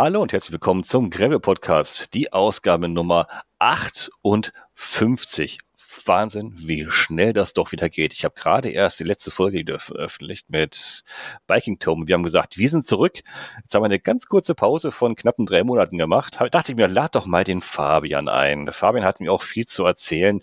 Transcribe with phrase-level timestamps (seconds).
[0.00, 3.26] Hallo und herzlich willkommen zum Gravel Podcast, die Ausgabe Nummer
[3.58, 5.58] 58.
[6.04, 8.12] Wahnsinn, wie schnell das doch wieder geht.
[8.12, 11.02] Ich habe gerade erst die letzte Folge veröffentlicht mit
[11.48, 12.06] Biking Tome.
[12.06, 13.22] Wir haben gesagt, wir sind zurück.
[13.60, 16.36] Jetzt haben wir eine ganz kurze Pause von knappen drei Monaten gemacht.
[16.38, 18.66] Da dachte ich mir, lad doch mal den Fabian ein.
[18.66, 20.40] Der Fabian hat mir auch viel zu erzählen.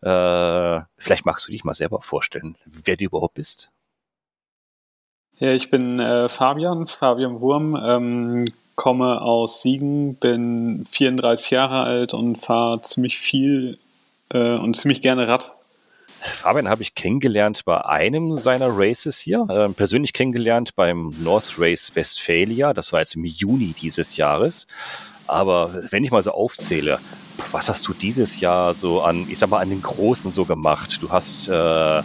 [0.00, 3.70] Äh, vielleicht magst du dich mal selber vorstellen, wer du überhaupt bist.
[5.36, 12.14] Ja, ich bin äh, Fabian, Fabian Wurm, ähm, komme aus Siegen, bin 34 Jahre alt
[12.14, 13.78] und fahre ziemlich viel
[14.30, 15.52] äh, und ziemlich gerne Rad.
[16.32, 21.92] Fabian habe ich kennengelernt bei einem seiner Races hier, äh, persönlich kennengelernt beim North Race
[21.94, 24.66] Westphalia, das war jetzt im Juni dieses Jahres.
[25.26, 26.98] Aber wenn ich mal so aufzähle,
[27.50, 30.98] was hast du dieses Jahr so an, ich sag mal, an den Großen so gemacht?
[31.00, 32.02] Du hast äh,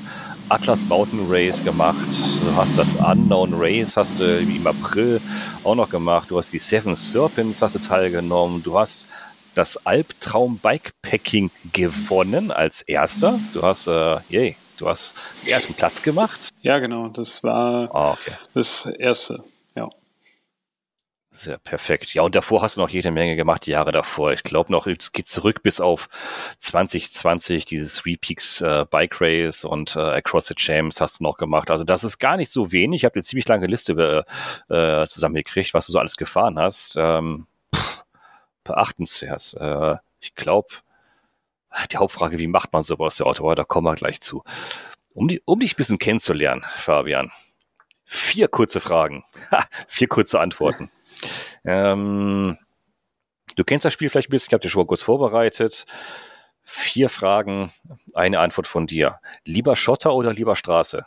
[0.49, 1.95] Atlas Mountain Race gemacht,
[2.44, 5.22] du hast das Unknown Race, hast du im April
[5.63, 9.05] auch noch gemacht, du hast die Seven Serpents, hast du teilgenommen, du hast
[9.53, 13.39] das Albtraum Bikepacking gewonnen als erster.
[13.53, 16.50] Du hast, äh, yay, du hast den ersten Platz gemacht.
[16.61, 18.36] Ja, genau, das war oh, okay.
[18.53, 19.44] das erste.
[21.39, 22.13] Sehr perfekt.
[22.13, 24.33] Ja, und davor hast du noch jede Menge gemacht, die Jahre davor.
[24.33, 26.09] Ich glaube noch, es geht zurück bis auf
[26.57, 31.37] 2020, dieses Three Peaks äh, Bike Race und äh, Across the Champs hast du noch
[31.37, 31.71] gemacht.
[31.71, 32.99] Also das ist gar nicht so wenig.
[33.01, 34.25] Ich habe eine ziemlich lange Liste
[34.67, 36.95] äh, zusammengekriegt, was du so alles gefahren hast.
[36.97, 38.03] Ähm, pff,
[38.65, 39.55] beachtenswert.
[39.61, 40.67] Äh, ich glaube,
[41.89, 44.43] die Hauptfrage, wie macht man sowas, der Auto, da kommen wir gleich zu.
[45.13, 47.31] Um, die, um dich ein bisschen kennenzulernen, Fabian.
[48.03, 49.23] Vier kurze Fragen.
[49.87, 50.91] Vier kurze Antworten.
[51.66, 52.58] Ähm,
[53.56, 55.86] du kennst das Spiel vielleicht ein bisschen, ich habe dir schon mal kurz vorbereitet.
[56.64, 57.72] Vier Fragen,
[58.14, 59.20] eine Antwort von dir.
[59.44, 61.06] Lieber Schotter oder lieber Straße?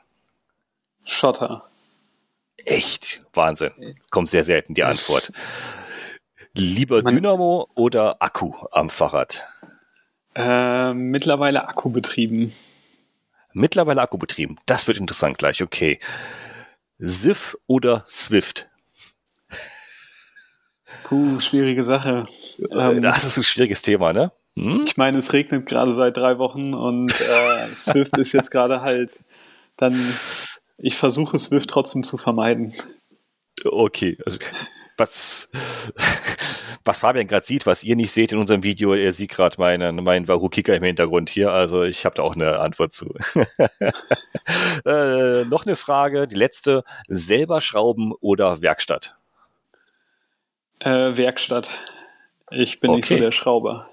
[1.04, 1.68] Schotter.
[2.56, 3.22] Echt?
[3.32, 3.72] Wahnsinn.
[4.10, 5.32] Kommt sehr selten die Antwort.
[6.54, 9.46] Lieber Man, Dynamo oder Akku am Fahrrad?
[10.34, 12.52] Äh, mittlerweile Akku betrieben.
[13.52, 14.56] Mittlerweile Akku betrieben.
[14.66, 15.62] Das wird interessant gleich.
[15.62, 15.98] Okay.
[16.98, 18.68] SIF oder Swift?
[21.04, 22.24] Puh, schwierige Sache.
[22.70, 24.32] Ähm, das ist ein schwieriges Thema, ne?
[24.58, 24.82] Hm?
[24.84, 29.22] Ich meine, es regnet gerade seit drei Wochen und äh, Swift ist jetzt gerade halt
[29.76, 29.94] dann,
[30.76, 32.74] ich versuche Swift trotzdem zu vermeiden.
[33.64, 34.38] Okay, also
[34.98, 35.48] was,
[36.84, 40.04] was Fabian gerade sieht, was ihr nicht seht in unserem Video, er sieht gerade meinen,
[40.04, 43.14] meinen Wahoo Kicker im Hintergrund hier, also ich habe da auch eine Antwort zu.
[44.84, 49.18] äh, noch eine Frage, die letzte, selber schrauben oder Werkstatt?
[50.84, 51.68] Äh, Werkstatt.
[52.50, 52.96] Ich bin okay.
[52.96, 53.88] nicht so der Schrauber.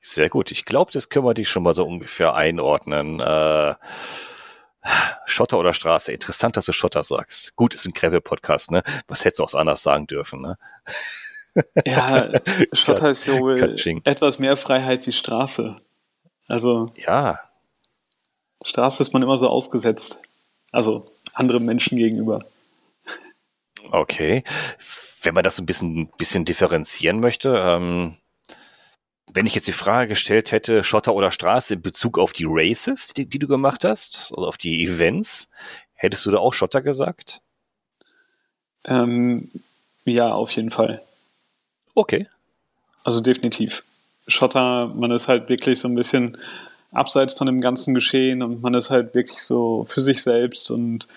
[0.00, 0.50] Sehr gut.
[0.50, 3.20] Ich glaube, das können wir dich schon mal so ungefähr einordnen.
[3.20, 3.74] Äh,
[5.24, 6.12] Schotter oder Straße?
[6.12, 7.54] Interessant, dass du Schotter sagst.
[7.54, 8.82] Gut, ist ein Gravel-Podcast, ne?
[9.06, 10.58] Was hättest du auch anders sagen dürfen, ne?
[11.86, 12.30] Ja,
[12.72, 15.80] Schotter ist ja wohl etwas mehr Freiheit wie Straße.
[16.48, 16.92] Also.
[16.96, 17.38] Ja.
[18.64, 20.20] Straße ist man immer so ausgesetzt.
[20.72, 22.44] Also anderen Menschen gegenüber.
[23.92, 24.42] Okay
[25.24, 28.16] wenn man das so ein bisschen, bisschen differenzieren möchte, ähm,
[29.32, 33.08] wenn ich jetzt die Frage gestellt hätte, Schotter oder Straße in Bezug auf die Races,
[33.14, 35.48] die, die du gemacht hast, oder auf die Events,
[35.94, 37.40] hättest du da auch Schotter gesagt?
[38.84, 39.50] Ähm,
[40.04, 41.02] ja, auf jeden Fall.
[41.94, 42.28] Okay.
[43.02, 43.82] Also definitiv.
[44.28, 46.38] Schotter, man ist halt wirklich so ein bisschen
[46.92, 51.08] abseits von dem ganzen Geschehen und man ist halt wirklich so für sich selbst und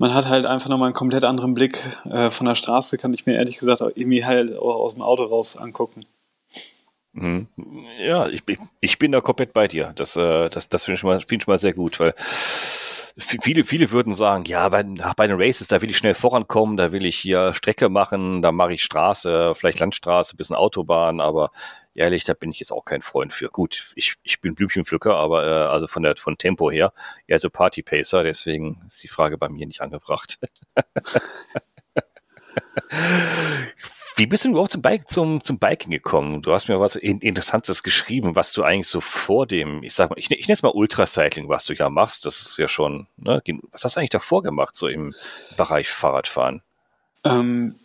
[0.00, 1.78] man hat halt einfach nochmal einen komplett anderen Blick.
[2.10, 5.02] Äh, von der Straße kann ich mir ehrlich gesagt auch irgendwie halt auch aus dem
[5.02, 6.06] Auto raus angucken.
[7.12, 7.48] Mhm.
[8.00, 8.42] Ja, ich,
[8.80, 9.92] ich bin da komplett bei dir.
[9.94, 12.14] Das, äh, das, das finde ich, find ich mal sehr gut, weil
[13.16, 14.82] viele, viele würden sagen, ja, bei,
[15.16, 18.52] bei den Races, da will ich schnell vorankommen, da will ich hier Strecke machen, da
[18.52, 21.50] mache ich Straße, vielleicht Landstraße, bisschen Autobahn, aber
[21.94, 23.48] ehrlich, da bin ich jetzt auch kein Freund für.
[23.48, 26.92] Gut, ich, ich bin Blümchenpflücker, aber äh, also von der von Tempo her
[27.26, 30.38] eher so Partypacer, deswegen ist die Frage bei mir nicht angebracht.
[34.20, 36.42] Wie bist du überhaupt zum, Bike, zum, zum Biking gekommen?
[36.42, 40.18] Du hast mir was Interessantes geschrieben, was du eigentlich so vor dem, ich sag mal,
[40.18, 42.26] ich, ich nenne es mal Ultracycling, was du ja machst.
[42.26, 45.14] Das ist ja schon, ne, was hast du eigentlich davor gemacht, so im
[45.56, 46.60] Bereich Fahrradfahren?
[47.24, 47.76] Ähm,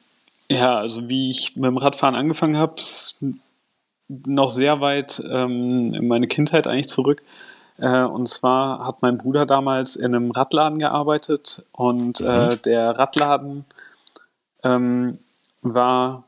[0.52, 3.20] ja, also wie ich mit dem Radfahren angefangen habe, ist
[4.10, 7.24] noch sehr weit ähm, in meine Kindheit eigentlich zurück.
[7.78, 12.28] Äh, und zwar hat mein Bruder damals in einem Radladen gearbeitet und mhm.
[12.28, 13.64] äh, der Radladen
[14.66, 15.20] ähm,
[15.62, 16.25] war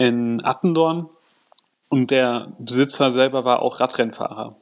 [0.00, 1.10] in Attendorn
[1.90, 4.56] und der Besitzer selber war auch Radrennfahrer.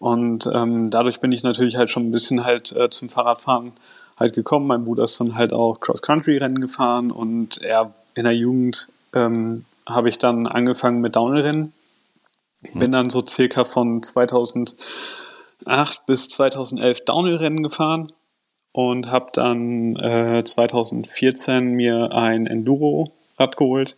[0.00, 3.72] Und ähm, dadurch bin ich natürlich halt schon ein bisschen halt äh, zum Fahrradfahren
[4.18, 4.66] halt gekommen.
[4.66, 10.08] Mein Bruder ist dann halt auch Cross-Country-Rennen gefahren und er in der Jugend ähm, habe
[10.08, 11.72] ich dann angefangen mit Downhill-Rennen.
[12.62, 12.78] Mhm.
[12.78, 14.74] Bin dann so circa von 2008
[16.06, 18.12] bis 2011 Downhill-Rennen gefahren
[18.72, 23.96] und habe dann äh, 2014 mir ein Enduro-Rad geholt.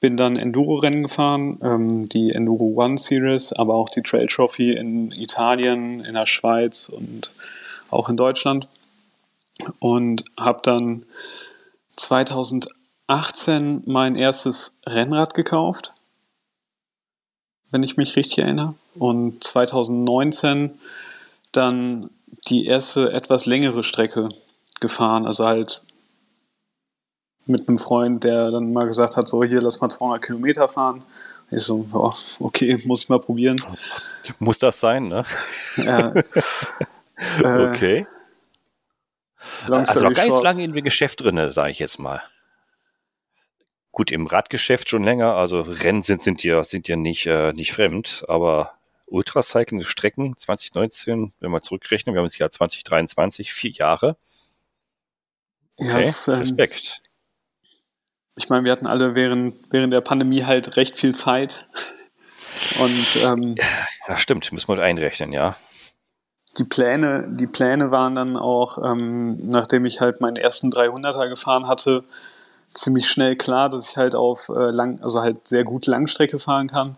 [0.00, 5.12] Bin dann Enduro-Rennen gefahren, ähm, die Enduro One Series, aber auch die Trail Trophy in
[5.12, 7.34] Italien, in der Schweiz und
[7.90, 8.68] auch in Deutschland.
[9.78, 11.04] Und habe dann
[11.96, 15.92] 2018 mein erstes Rennrad gekauft,
[17.70, 18.74] wenn ich mich richtig erinnere.
[18.94, 20.78] Und 2019
[21.52, 22.10] dann
[22.48, 24.30] die erste etwas längere Strecke
[24.80, 25.26] gefahren.
[25.26, 25.82] Also halt
[27.46, 31.02] mit einem Freund, der dann mal gesagt hat, so hier, lass mal 200 Kilometer fahren.
[31.50, 33.60] Ich so, oh, okay, muss ich mal probieren.
[34.38, 35.24] Muss das sein, ne?
[35.76, 36.12] Ja.
[37.72, 38.06] okay.
[39.68, 42.22] also noch gar nicht so lange in dem Geschäft drin, sage ich jetzt mal.
[43.92, 47.72] Gut, im Radgeschäft schon länger, also Rennen sind, sind ja, sind ja nicht, äh, nicht
[47.72, 48.74] fremd, aber
[49.06, 54.16] Ultracycling Strecken 2019, wenn wir zurückrechnen, wir haben das Jahr 2023, vier Jahre.
[55.76, 57.02] Okay, ja, es, ähm, Respekt.
[58.40, 61.66] Ich meine, wir hatten alle während, während der Pandemie halt recht viel Zeit.
[62.80, 63.56] Und ähm,
[64.08, 65.56] ja, stimmt, müssen wir einrechnen, ja.
[66.56, 71.68] Die Pläne, die Pläne waren dann auch, ähm, nachdem ich halt meinen ersten 300er gefahren
[71.68, 72.02] hatte,
[72.72, 76.68] ziemlich schnell klar, dass ich halt auf äh, lang, also halt sehr gut Langstrecke fahren
[76.68, 76.96] kann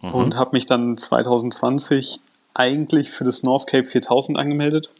[0.00, 0.14] mhm.
[0.14, 2.20] und habe mich dann 2020
[2.54, 4.90] eigentlich für das Northcape 4000 angemeldet,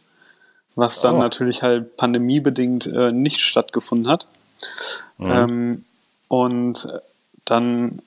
[0.75, 1.19] was dann oh.
[1.19, 4.27] natürlich halt pandemiebedingt äh, nicht stattgefunden hat.
[5.17, 5.31] Mhm.
[5.31, 5.85] Ähm,
[6.27, 6.87] und
[7.45, 8.01] dann,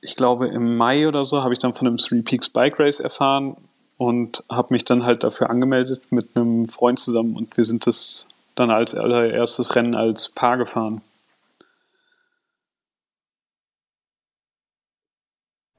[0.00, 3.00] ich glaube, im Mai oder so habe ich dann von einem Three Peaks Bike Race
[3.00, 3.56] erfahren
[3.96, 8.28] und habe mich dann halt dafür angemeldet mit einem Freund zusammen und wir sind das
[8.54, 11.02] dann als allererstes Rennen als Paar gefahren.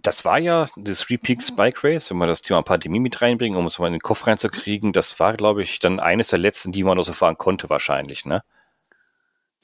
[0.06, 3.58] das war ja das Three Peaks Bike Race, wenn wir das Thema Pandemie mit reinbringen,
[3.58, 6.72] um es mal in den Kopf reinzukriegen, das war, glaube ich, dann eines der letzten,
[6.72, 8.44] die man noch so fahren konnte, wahrscheinlich, ne?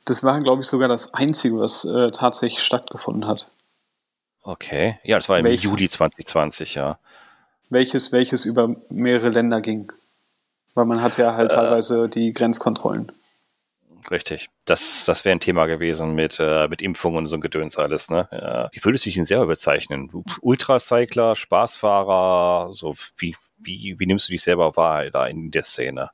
[0.05, 3.47] Das war, glaube ich, sogar das einzige, was äh, tatsächlich stattgefunden hat.
[4.43, 4.99] Okay.
[5.03, 6.99] Ja, das war im welches, Juli 2020, ja.
[7.69, 9.91] Welches, welches über mehrere Länder ging.
[10.73, 13.11] Weil man hat ja halt äh, teilweise die Grenzkontrollen.
[14.09, 14.49] Richtig.
[14.65, 18.09] Das, das wäre ein Thema gewesen mit, äh, mit Impfungen und so ein Gedöns alles,
[18.09, 18.27] ne?
[18.31, 18.69] Ja.
[18.71, 20.09] Wie würdest du dich denn selber bezeichnen?
[20.41, 26.09] Ultracycler, Spaßfahrer, so wie, wie, wie nimmst du dich selber wahr da in der Szene?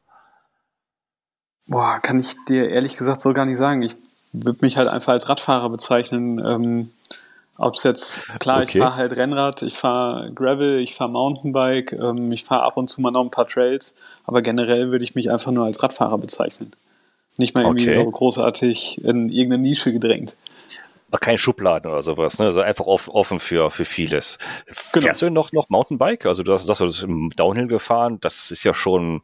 [1.68, 3.82] Boah, kann ich dir ehrlich gesagt so gar nicht sagen.
[3.82, 3.96] Ich
[4.32, 6.40] würde mich halt einfach als Radfahrer bezeichnen.
[6.40, 6.92] Ähm,
[7.58, 8.78] Ob es jetzt, klar, okay.
[8.78, 12.90] ich fahre halt Rennrad, ich fahre Gravel, ich fahre Mountainbike, ähm, ich fahre ab und
[12.90, 16.18] zu mal noch ein paar Trails, aber generell würde ich mich einfach nur als Radfahrer
[16.20, 16.72] bezeichnen.
[17.40, 18.10] Nicht mal irgendwie okay.
[18.12, 20.36] großartig in irgendeine Nische gedrängt.
[21.20, 22.46] Keine Schubladen oder sowas, ne?
[22.46, 24.38] Also einfach offen für, für vieles.
[24.92, 25.06] Genau.
[25.06, 26.26] Fährst du noch, noch Mountainbike?
[26.26, 29.22] Also du hast, du hast im Downhill gefahren, das ist ja schon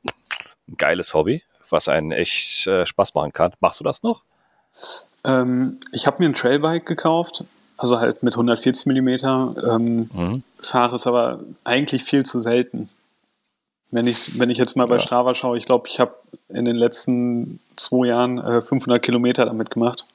[0.67, 1.43] ein geiles Hobby,
[1.73, 3.51] was einen echt äh, Spaß machen kann.
[3.59, 4.23] Machst du das noch?
[5.25, 7.43] Ähm, ich habe mir ein Trailbike gekauft,
[7.77, 10.43] also halt mit 140 Millimeter, ähm, mhm.
[10.59, 12.89] fahre es aber eigentlich viel zu selten.
[13.91, 15.01] Wenn ich, wenn ich jetzt mal bei ja.
[15.01, 16.15] Strava schaue, ich glaube, ich habe
[16.49, 20.05] in den letzten zwei Jahren äh, 500 Kilometer damit gemacht.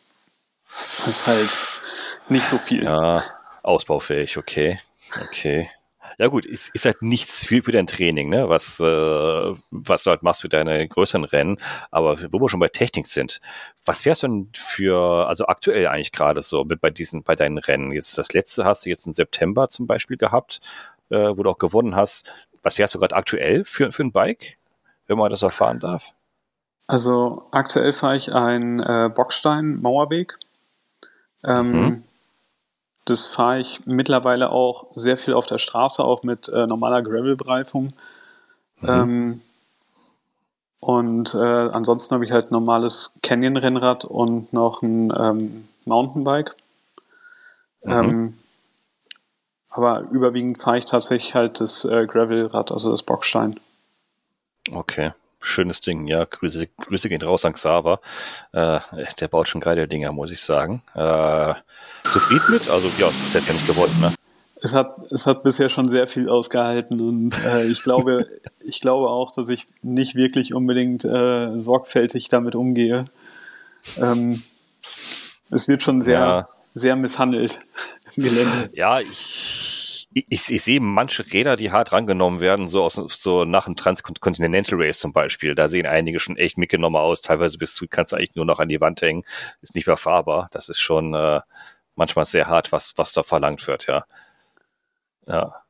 [0.98, 1.48] Das ist halt
[2.28, 2.84] nicht so viel.
[2.84, 3.22] Ja,
[3.62, 4.80] ausbaufähig, okay.
[5.22, 5.70] Okay.
[6.18, 8.48] Ja gut, ist, ist halt nichts für, für dein Training, ne?
[8.48, 8.84] was, äh,
[9.70, 11.58] was du halt machst für deine größeren Rennen.
[11.92, 13.40] Aber wo wir schon bei Technik sind,
[13.84, 17.92] was wär's denn für, also aktuell eigentlich gerade so mit bei diesen, bei deinen Rennen?
[17.92, 20.60] Jetzt das letzte hast du jetzt im September zum Beispiel gehabt,
[21.10, 22.32] äh, wo du auch gewonnen hast.
[22.64, 24.58] Was fährst du gerade aktuell für, für ein Bike,
[25.06, 26.12] wenn man das erfahren darf?
[26.88, 30.36] Also aktuell fahre ich einen äh, Bockstein-Mauerweg.
[31.44, 32.04] Ähm, mhm.
[33.08, 37.94] Das fahre ich mittlerweile auch sehr viel auf der Straße, auch mit äh, normaler Gravel-Bereifung.
[38.80, 38.88] Mhm.
[38.88, 39.42] Ähm,
[40.80, 46.54] und äh, ansonsten habe ich halt normales Canyon-Rennrad und noch ein ähm, Mountainbike.
[47.82, 47.92] Mhm.
[47.92, 48.38] Ähm,
[49.70, 53.58] aber überwiegend fahre ich tatsächlich halt das äh, Gravelrad, also das Bockstein.
[54.70, 56.06] Okay, schönes Ding.
[56.06, 58.00] Ja, Grüße, Grüße gehen raus an Xaver.
[58.52, 58.80] Äh,
[59.20, 60.82] der baut schon geile Dinger, muss ich sagen.
[60.94, 61.54] Äh,
[62.04, 62.68] zufrieden mit?
[62.68, 64.12] Also ja, das hätte ja nicht gewonnen, ne?
[64.60, 68.26] Es hat, es hat bisher schon sehr viel ausgehalten und äh, ich glaube,
[68.60, 73.04] ich glaube auch, dass ich nicht wirklich unbedingt äh, sorgfältig damit umgehe.
[73.98, 74.42] Ähm,
[75.50, 76.48] es wird schon sehr, ja.
[76.74, 77.60] sehr misshandelt
[78.16, 78.70] im Gelände.
[78.72, 79.77] Ja, ich
[80.12, 83.76] ich, ich, ich sehe manche Räder, die hart rangenommen werden, so aus so nach einem
[83.76, 85.54] Transcontinental Race zum Beispiel.
[85.54, 87.20] Da sehen einige schon echt mitgenommen aus.
[87.20, 89.24] Teilweise bist du, kannst du eigentlich nur noch an die Wand hängen,
[89.60, 90.48] ist nicht mehr fahrbar.
[90.52, 91.40] Das ist schon äh,
[91.94, 94.04] manchmal sehr hart, was, was da verlangt wird, ja.
[95.26, 95.62] Ja.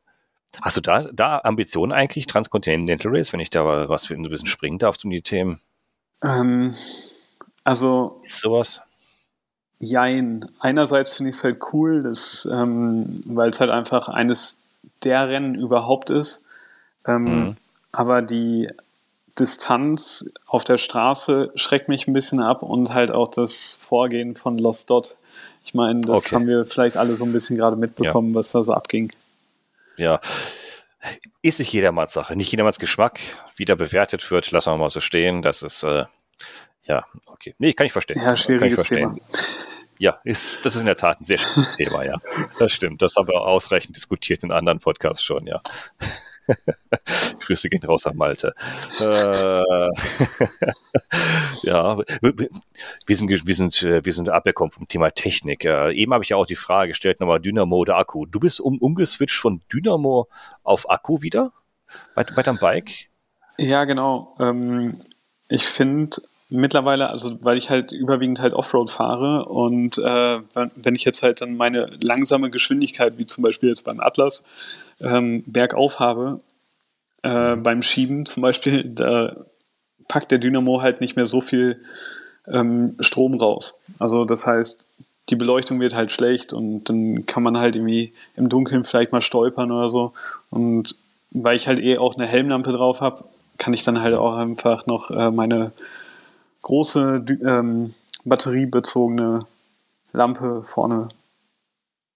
[0.62, 4.78] Hast du da, da Ambitionen eigentlich, Transcontinental Race, wenn ich da was ein bisschen springen
[4.78, 5.60] darf um die Themen?
[6.24, 6.74] Ähm,
[7.64, 8.20] also.
[8.24, 8.82] Ist sowas?
[9.80, 10.48] Jein.
[10.58, 12.12] Einerseits finde ich es halt cool,
[12.50, 14.60] ähm, weil es halt einfach eines
[15.04, 16.42] der Rennen überhaupt ist.
[17.06, 17.56] Ähm, mhm.
[17.92, 18.68] Aber die
[19.38, 24.58] Distanz auf der Straße schreckt mich ein bisschen ab und halt auch das Vorgehen von
[24.58, 25.16] Lost Dot.
[25.64, 26.34] Ich meine, das okay.
[26.34, 28.36] haben wir vielleicht alle so ein bisschen gerade mitbekommen, ja.
[28.36, 29.12] was da so abging.
[29.96, 30.20] Ja.
[31.42, 33.20] Ist nicht jedermanns Sache, nicht jedermanns Geschmack.
[33.54, 35.42] Wie da bewertet wird, lassen wir mal so stehen.
[35.42, 36.06] Das ist, äh,
[36.84, 37.54] ja, okay.
[37.58, 38.20] Nee, kann ich verstehen.
[38.20, 39.16] Ja, schwieriges Thema.
[39.98, 42.16] Ja, ist, das ist in der Tat ein sehr schönes Thema, ja.
[42.58, 43.02] Das stimmt.
[43.02, 45.60] Das haben wir ausreichend diskutiert in anderen Podcasts schon, ja.
[47.40, 48.54] Grüße gehen raus an Malte.
[49.00, 49.04] Äh,
[51.62, 55.66] ja, wir sind, wir sind, wir sind abgekommen vom Thema Technik.
[55.66, 58.24] Äh, eben habe ich ja auch die Frage gestellt, nochmal Dynamo oder Akku.
[58.24, 60.28] Du bist um, umgeswitcht von Dynamo
[60.62, 61.52] auf Akku wieder
[62.14, 63.08] bei, bei deinem Bike?
[63.58, 64.34] Ja, genau.
[64.40, 65.02] Ähm,
[65.48, 66.16] ich finde,
[66.50, 70.38] mittlerweile, also weil ich halt überwiegend halt Offroad fahre und äh,
[70.76, 74.42] wenn ich jetzt halt dann meine langsame Geschwindigkeit, wie zum Beispiel jetzt beim Atlas,
[75.00, 76.40] ähm, bergauf habe,
[77.22, 79.36] äh, beim Schieben zum Beispiel, da
[80.08, 81.82] packt der Dynamo halt nicht mehr so viel
[82.46, 83.78] ähm, Strom raus.
[83.98, 84.86] Also das heißt,
[85.28, 89.20] die Beleuchtung wird halt schlecht und dann kann man halt irgendwie im Dunkeln vielleicht mal
[89.20, 90.14] stolpern oder so.
[90.48, 90.96] Und
[91.30, 93.24] weil ich halt eh auch eine Helmlampe drauf habe,
[93.58, 95.72] kann ich dann halt auch einfach noch äh, meine
[96.62, 99.46] große ähm, batteriebezogene
[100.12, 101.08] Lampe vorne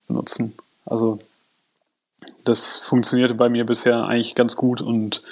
[0.07, 0.55] benutzen.
[0.85, 1.19] Also
[2.45, 5.23] das funktionierte bei mir bisher eigentlich ganz gut und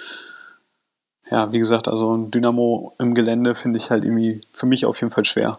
[1.31, 5.01] ja, wie gesagt, also ein Dynamo im Gelände finde ich halt irgendwie für mich auf
[5.01, 5.59] jeden Fall schwer.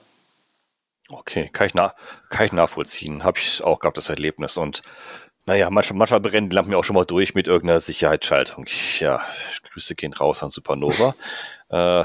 [1.09, 1.95] Okay, kann ich, nach,
[2.29, 3.23] kann ich nachvollziehen.
[3.23, 4.57] Habe ich auch gehabt, das Erlebnis.
[4.57, 4.81] Und
[5.45, 8.65] naja, manchmal, manchmal brennen die Lampen mir auch schon mal durch mit irgendeiner Sicherheitsschaltung.
[8.67, 9.21] Ich, ja,
[9.71, 11.15] Grüße gehen raus an Supernova.
[11.71, 12.03] Äh,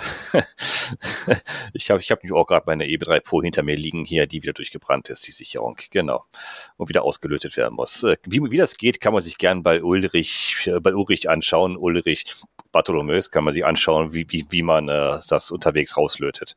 [1.73, 4.53] ich habe ich hab auch gerade meine EB3 Pro hinter mir liegen hier, die wieder
[4.53, 6.25] durchgebrannt ist, die Sicherung, genau.
[6.77, 8.05] Und wieder ausgelötet werden muss.
[8.05, 11.77] Äh, wie, wie das geht, kann man sich gern bei Ulrich, äh, bei Ulrich anschauen.
[11.77, 12.25] Ulrich
[12.71, 16.55] Bartholomäus kann man sich anschauen, wie, wie, wie man äh, das unterwegs rauslötet.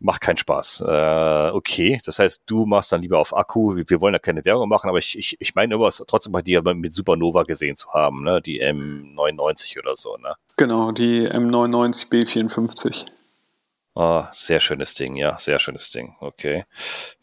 [0.00, 0.84] Macht keinen Spaß.
[0.86, 3.76] Äh, okay, das heißt, du machst dann lieber auf Akku.
[3.76, 6.42] Wir, wir wollen ja keine Werbung machen, aber ich, ich, ich meine immer, trotzdem bei
[6.42, 8.42] dir mit Supernova gesehen zu haben, ne?
[8.42, 10.16] die M99 oder so.
[10.16, 10.34] Ne?
[10.56, 13.06] Genau, die M99 B54.
[13.96, 16.16] Ah, sehr schönes Ding, ja, sehr schönes Ding.
[16.18, 16.64] Okay.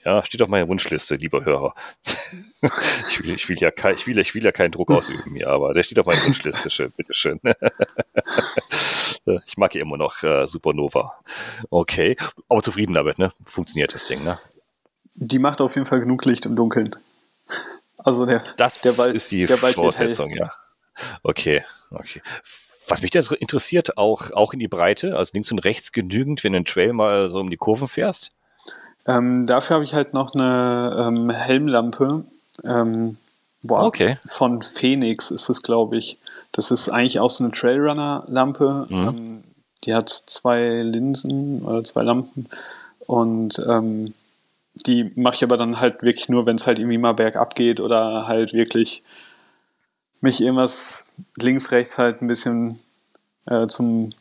[0.05, 1.75] Ja, steht auf meiner Wunschliste, lieber Hörer.
[3.09, 5.49] ich, will, ich, will ja kein, ich, will, ich will ja keinen Druck ausüben hier,
[5.49, 7.41] aber der steht auf meiner Wunschliste, schön, bitteschön.
[9.45, 11.13] ich mag ja immer noch äh, Supernova.
[11.69, 12.15] Okay,
[12.47, 13.33] aber zufrieden damit, ne?
[13.43, 14.39] Funktioniert das Ding, ne?
[15.15, 16.95] Die macht auf jeden Fall genug Licht im Dunkeln.
[17.97, 20.53] Also der, das der Wald, ist die Voraussetzung, ja.
[21.21, 22.21] Okay, okay.
[22.91, 26.51] Was mich da interessiert, auch, auch in die Breite, also links und rechts genügend, wenn
[26.51, 28.31] du einen Trail mal so um die Kurven fährst?
[29.07, 32.25] Ähm, dafür habe ich halt noch eine ähm, Helmlampe.
[32.65, 33.17] Ähm,
[33.63, 34.17] boah, okay.
[34.25, 36.17] Von Phoenix ist es, glaube ich.
[36.51, 38.87] Das ist eigentlich auch so eine Trailrunner-Lampe.
[38.89, 39.07] Mhm.
[39.07, 39.43] Ähm,
[39.85, 42.47] die hat zwei Linsen oder zwei Lampen.
[43.07, 44.13] Und ähm,
[44.73, 47.79] die mache ich aber dann halt wirklich nur, wenn es halt irgendwie mal bergab geht
[47.79, 49.01] oder halt wirklich
[50.21, 52.79] mich irgendwas links, rechts halt ein bisschen
[53.45, 54.11] äh, zum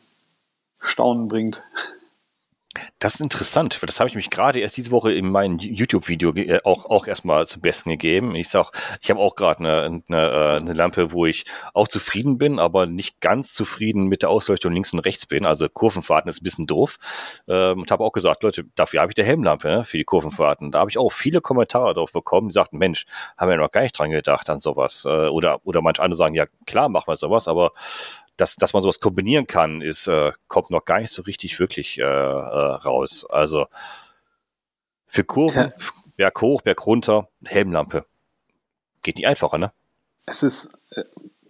[0.79, 1.63] Staunen bringt.
[2.99, 6.33] Das ist interessant, weil das habe ich mich gerade erst diese Woche in meinem YouTube-Video
[6.35, 8.35] äh, auch, auch erstmal zum Besten gegeben.
[8.35, 8.71] Ich sag,
[9.01, 12.85] ich habe auch gerade eine, eine, äh, eine Lampe, wo ich auch zufrieden bin, aber
[12.85, 15.45] nicht ganz zufrieden mit der Ausleuchtung links und rechts bin.
[15.45, 16.97] Also Kurvenfahrten ist ein bisschen doof.
[17.47, 20.71] Ähm, und habe auch gesagt, Leute, dafür habe ich die Helmlampe ne, für die Kurvenfahrten.
[20.71, 23.05] Da habe ich auch viele Kommentare drauf bekommen, die sagten, Mensch,
[23.37, 25.05] haben wir noch gar nicht dran gedacht an sowas.
[25.05, 27.71] Äh, oder, oder manche andere sagen, ja klar, machen wir sowas, aber
[28.37, 31.99] dass, dass man sowas kombinieren kann, ist, äh, kommt noch gar nicht so richtig wirklich
[31.99, 33.25] äh, äh, raus.
[33.29, 33.67] Also
[35.07, 35.85] für Kurven, ja.
[36.15, 38.05] Berg hoch, Berg runter, Helmlampe.
[39.03, 39.71] Geht nicht einfacher, ne?
[40.25, 41.03] Es ist, äh,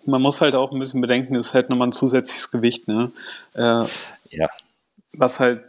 [0.05, 3.11] man muss halt auch ein bisschen bedenken, es ist halt nochmal ein zusätzliches Gewicht, ne?
[3.53, 3.85] Äh,
[4.29, 4.49] ja.
[5.13, 5.63] Was halt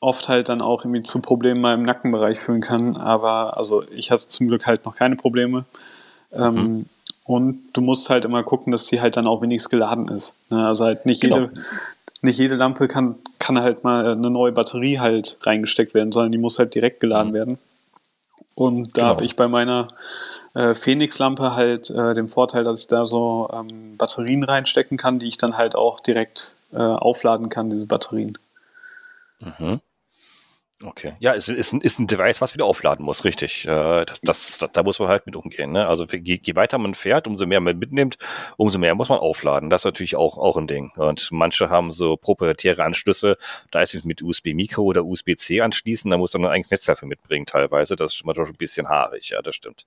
[0.00, 2.96] oft halt dann auch irgendwie zu Problemen mal im Nackenbereich führen kann.
[2.96, 5.64] Aber also ich hatte zum Glück halt noch keine Probleme.
[6.32, 6.86] Ähm, mhm.
[7.26, 10.34] Und du musst halt immer gucken, dass die halt dann auch wenigstens geladen ist.
[10.48, 10.66] Ne?
[10.66, 11.40] Also halt nicht genau.
[11.40, 11.52] jede,
[12.22, 16.38] nicht jede Lampe kann, kann halt mal eine neue Batterie halt reingesteckt werden, sondern die
[16.38, 17.34] muss halt direkt geladen mhm.
[17.34, 17.58] werden.
[18.54, 19.06] Und da genau.
[19.08, 19.88] habe ich bei meiner
[20.54, 25.26] äh, Phoenix-Lampe halt äh, den Vorteil, dass ich da so ähm, Batterien reinstecken kann, die
[25.26, 28.38] ich dann halt auch direkt äh, aufladen kann, diese Batterien.
[29.40, 29.80] Mhm.
[30.84, 31.14] Okay.
[31.20, 33.64] Ja, es ist, ist ein Device, was wieder aufladen muss, richtig.
[33.64, 35.72] Äh, das, das, da muss man halt mit umgehen.
[35.72, 35.86] Ne?
[35.88, 38.18] Also je, je weiter man fährt, umso mehr man mitnimmt,
[38.58, 39.70] umso mehr muss man aufladen.
[39.70, 40.92] Das ist natürlich auch, auch ein Ding.
[40.96, 43.38] Und manche haben so proprietäre Anschlüsse,
[43.70, 47.08] da ist es mit USB-Micro oder USB-C anschließen, da muss man ein eigenes Netz dafür
[47.08, 47.96] mitbringen teilweise.
[47.96, 49.86] Das ist schon mal ein bisschen haarig, ja, das stimmt.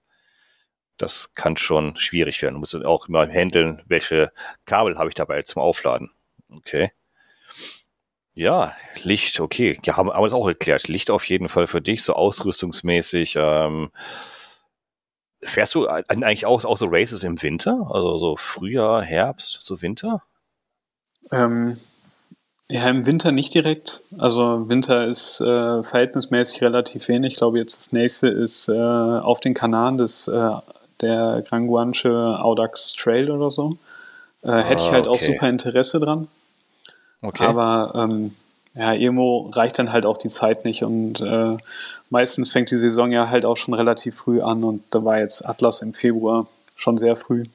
[0.98, 2.56] Das kann schon schwierig werden.
[2.56, 4.32] Man muss auch immer handeln, welche
[4.66, 6.10] Kabel habe ich dabei zum Aufladen.
[6.52, 6.92] Okay.
[8.40, 8.72] Ja,
[9.04, 9.78] Licht, okay.
[9.84, 10.88] Ja, haben wir es auch erklärt.
[10.88, 13.36] Licht auf jeden Fall für dich, so ausrüstungsmäßig.
[13.38, 13.92] Ähm,
[15.44, 17.90] fährst du eigentlich auch, auch so Races im Winter?
[17.92, 20.24] Also so Frühjahr, Herbst, so Winter?
[21.34, 21.76] Ähm,
[22.70, 24.04] ja, im Winter nicht direkt.
[24.18, 27.34] Also Winter ist äh, verhältnismäßig relativ wenig.
[27.34, 30.52] Ich glaube, jetzt das nächste ist äh, auf den Kanaren des, äh,
[31.02, 33.78] der Granguanche Audax Trail oder so.
[34.44, 35.14] Ah, hätte ich halt okay.
[35.14, 36.30] auch super Interesse dran.
[37.22, 37.44] Okay.
[37.44, 38.36] Aber ähm,
[38.76, 41.58] ja, irgendwo reicht dann halt auch die Zeit nicht und äh,
[42.10, 45.48] meistens fängt die Saison ja halt auch schon relativ früh an und da war jetzt
[45.48, 47.46] Atlas im Februar schon sehr früh.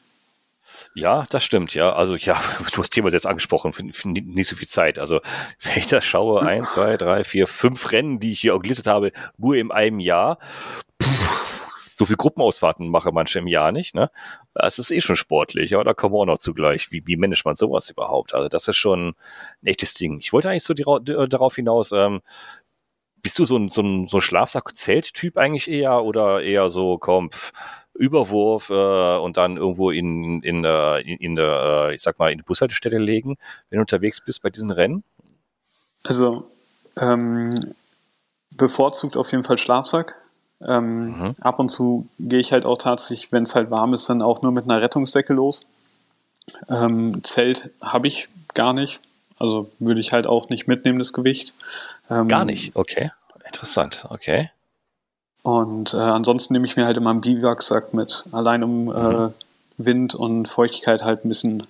[0.94, 1.92] Ja, das stimmt, ja.
[1.92, 3.72] Also ja, du hast das Thema jetzt angesprochen,
[4.04, 4.98] nicht so viel Zeit.
[4.98, 5.20] Also
[5.62, 8.86] wenn ich da schaue, eins, zwei, drei, vier, fünf Rennen, die ich hier auch gelistet
[8.86, 10.38] habe, nur in einem Jahr,
[11.96, 14.10] so viel Gruppenausfahrten mache manche im Jahr nicht, ne?
[14.54, 16.90] Das ist eh schon sportlich, aber da kommen wir auch noch zugleich.
[16.92, 18.34] Wie, wie managt man sowas überhaupt?
[18.34, 19.10] Also das ist schon
[19.62, 20.18] ein echtes Ding.
[20.18, 20.84] Ich wollte eigentlich so die,
[21.28, 22.20] darauf hinaus, ähm,
[23.22, 27.30] bist du so ein, so ein, so ein Schlafsack-Zelt-Typ eigentlich eher oder eher so, komm,
[27.94, 32.32] Überwurf äh, und dann irgendwo in, in, äh, in, in der, äh, ich sag mal,
[32.32, 33.36] in die Bushaltestelle legen,
[33.70, 35.04] wenn du unterwegs bist bei diesen Rennen?
[36.02, 36.50] Also
[37.00, 37.50] ähm,
[38.50, 40.16] bevorzugt auf jeden Fall Schlafsack.
[40.66, 41.34] Ähm, mhm.
[41.40, 44.42] Ab und zu gehe ich halt auch tatsächlich, wenn es halt warm ist, dann auch
[44.42, 45.66] nur mit einer Rettungsdecke los.
[46.68, 49.00] Ähm, Zelt habe ich gar nicht.
[49.38, 51.54] Also würde ich halt auch nicht mitnehmen, das Gewicht.
[52.10, 53.10] Ähm, gar nicht, okay.
[53.46, 54.50] Interessant, okay.
[55.42, 59.24] Und äh, ansonsten nehme ich mir halt immer einen Biwaksack mit, allein um äh, mhm.
[59.26, 59.30] äh,
[59.76, 61.66] Wind und Feuchtigkeit halt ein bisschen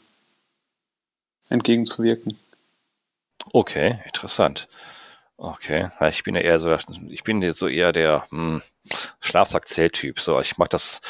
[1.48, 2.38] entgegenzuwirken.
[3.52, 4.68] Okay, interessant.
[5.36, 6.74] Okay, ich bin ja eher so,
[7.08, 8.62] ich bin so eher der hm,
[9.20, 10.20] Schlafsack-Zelt-Typ.
[10.20, 11.00] So, ich mach das,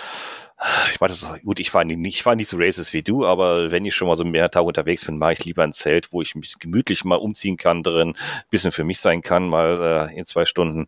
[0.91, 3.71] ich mach das, gut, ich war nicht, ich war nicht so races wie du, aber
[3.71, 6.23] wenn ich schon mal so mehr Tage unterwegs bin, mache ich lieber ein Zelt, wo
[6.23, 8.15] ich mich gemütlich mal umziehen kann drin,
[8.51, 10.87] bisschen für mich sein kann, mal äh, in zwei Stunden.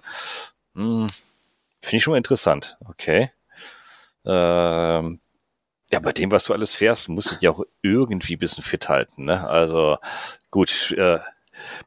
[0.74, 1.08] Hm,
[1.80, 2.78] Finde ich schon mal interessant.
[2.88, 3.30] Okay.
[4.24, 5.20] Ähm,
[5.92, 8.88] ja, bei dem, was du alles fährst, musst du dich auch irgendwie ein bisschen fit
[8.88, 9.24] halten.
[9.24, 9.48] Ne?
[9.48, 9.98] Also
[10.50, 11.20] gut, äh,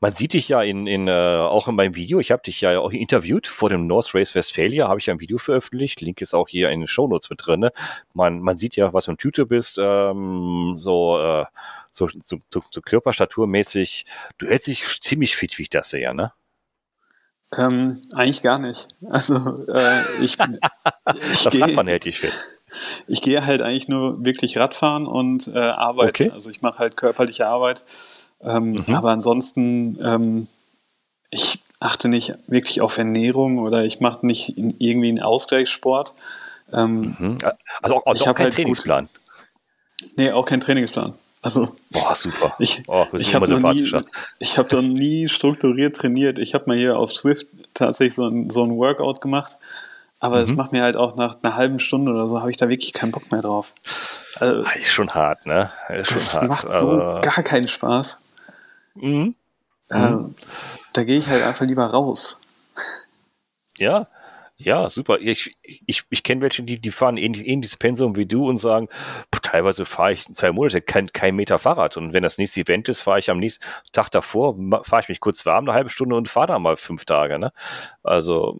[0.01, 2.19] man sieht dich ja in, in äh, auch in meinem Video.
[2.19, 4.88] Ich habe dich ja auch interviewt vor dem North Race Westphalia.
[4.88, 6.01] Habe ich ja ein Video veröffentlicht.
[6.01, 7.62] Link ist auch hier in den Show Notes mit drin.
[7.62, 7.71] Ne?
[8.13, 9.77] Man, man sieht ja, was für ein Tüte bist.
[9.79, 11.45] Ähm, so, äh,
[11.91, 14.05] so, so, so, so körperstaturmäßig.
[14.38, 16.34] Du hältst dich ziemlich fit, wie ich das sehe, ne?
[17.58, 18.89] Ähm, eigentlich gar nicht.
[19.10, 20.38] Also äh, ich,
[21.32, 22.34] ich das Radfahren hält dich fit.
[23.08, 26.10] Ich gehe halt eigentlich nur wirklich Radfahren und äh, arbeiten.
[26.10, 26.32] Okay.
[26.32, 27.84] Also ich mache halt körperliche Arbeit.
[28.41, 28.95] Ähm, mhm.
[28.95, 30.47] Aber ansonsten, ähm,
[31.30, 36.13] ich achte nicht wirklich auf Ernährung oder ich mache nicht in, irgendwie einen Ausgleichssport.
[36.73, 37.38] Ähm, mhm.
[37.82, 39.06] Also auch, also auch kein halt Trainingsplan?
[39.06, 41.13] Gut, nee, auch kein Trainingsplan.
[41.41, 42.56] Also, Boah, super.
[42.60, 43.89] Ich, oh, ich habe noch, nie,
[44.39, 46.38] ich hab noch nie strukturiert trainiert.
[46.38, 49.58] Ich habe mal hier auf Swift tatsächlich so ein, so ein Workout gemacht,
[50.19, 50.58] aber es mhm.
[50.58, 53.13] macht mir halt auch nach einer halben Stunde oder so, habe ich da wirklich keinen
[53.13, 53.73] Bock mehr drauf.
[54.36, 55.71] Also, ah, ist schon hart, ne?
[55.89, 58.19] Ist das hart, macht so gar keinen Spaß.
[58.95, 59.36] Mhm.
[59.91, 60.36] Ähm, mhm.
[60.93, 62.39] Da gehe ich halt einfach lieber raus.
[63.78, 64.08] Ja,
[64.62, 65.19] ja, super.
[65.21, 68.89] Ich, ich, ich kenne welche, die, die fahren ähnlich, ähnliches Pensum wie du und sagen,
[69.41, 71.95] teilweise fahre ich zwei Monate kein, kein Meter Fahrrad.
[71.95, 75.21] Und wenn das nächste Event ist, fahre ich am nächsten Tag davor, fahre ich mich
[75.21, 77.39] kurz warm, eine halbe Stunde und fahre da mal fünf Tage.
[77.39, 77.54] Ne?
[78.04, 78.60] Also,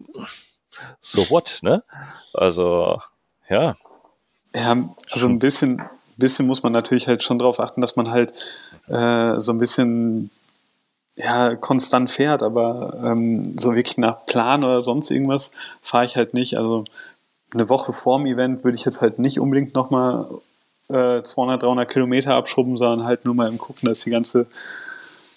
[1.00, 1.84] so what, ne?
[2.32, 3.02] Also,
[3.50, 3.76] ja.
[4.56, 5.82] Ja, also ein bisschen,
[6.20, 8.32] bisschen muss man natürlich halt schon darauf achten, dass man halt
[8.86, 10.30] äh, so ein bisschen
[11.16, 15.50] ja, konstant fährt, aber ähm, so wirklich nach Plan oder sonst irgendwas
[15.82, 16.56] fahre ich halt nicht.
[16.56, 16.84] Also
[17.52, 20.26] eine Woche vorm Event würde ich jetzt halt nicht unbedingt nochmal
[20.88, 24.46] äh, 200, 300 Kilometer abschrubben, sondern halt nur mal im Gucken, dass die ganze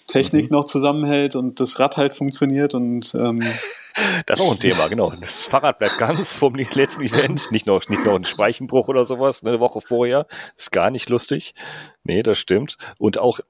[0.06, 0.56] Technik mhm.
[0.56, 3.40] noch zusammenhält und das Rad halt funktioniert und ähm,
[4.26, 5.10] das ist auch ein Thema, genau.
[5.10, 7.50] Das Fahrrad bleibt ganz vom letzten Event.
[7.50, 10.26] Nicht noch, nicht noch ein Speichenbruch oder sowas, ne, eine Woche vorher.
[10.56, 11.54] Ist gar nicht lustig.
[12.02, 12.76] Nee, das stimmt.
[12.98, 13.40] Und auch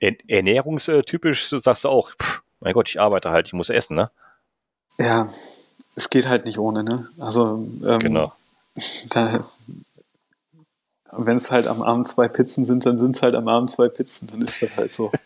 [0.00, 4.10] ernährungstypisch sagst du auch, pff, mein Gott, ich arbeite halt, ich muss essen, ne?
[4.98, 5.28] Ja,
[5.96, 7.08] es geht halt nicht ohne, ne?
[7.18, 8.32] Also, ähm, genau.
[9.10, 9.46] da,
[11.16, 13.88] wenn es halt am Abend zwei Pizzen sind, dann sind es halt am Abend zwei
[13.88, 15.10] Pizzen, dann ist das halt so.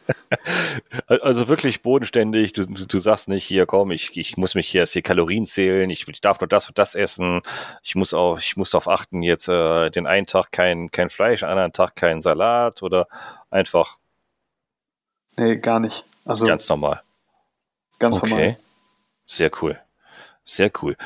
[1.06, 5.02] Also wirklich bodenständig, du, du sagst nicht, hier komm, ich, ich muss mich hier, hier
[5.02, 7.40] Kalorien zählen, ich, ich darf nur das und das essen,
[7.82, 11.40] ich muss auch, ich muss darauf achten, jetzt äh, den einen Tag kein, kein Fleisch,
[11.40, 13.08] den anderen Tag kein Salat oder
[13.50, 13.96] einfach.
[15.38, 16.04] Nee, gar nicht.
[16.24, 17.02] Also ganz normal.
[17.98, 18.30] Ganz okay.
[18.30, 18.58] normal.
[19.26, 19.78] Sehr cool.
[20.44, 20.96] Sehr cool.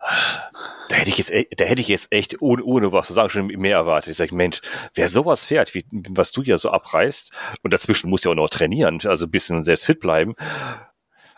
[0.00, 3.30] Da hätte ich jetzt, e, da hätte ich jetzt echt ohne, ohne was zu sagen
[3.30, 4.12] schon mehr erwartet.
[4.12, 4.60] Ich sage, Mensch,
[4.94, 7.32] wer sowas fährt, wie, was du ja so abreißt,
[7.62, 10.34] und dazwischen muss ja auch noch trainieren, also ein bisschen selbst fit bleiben.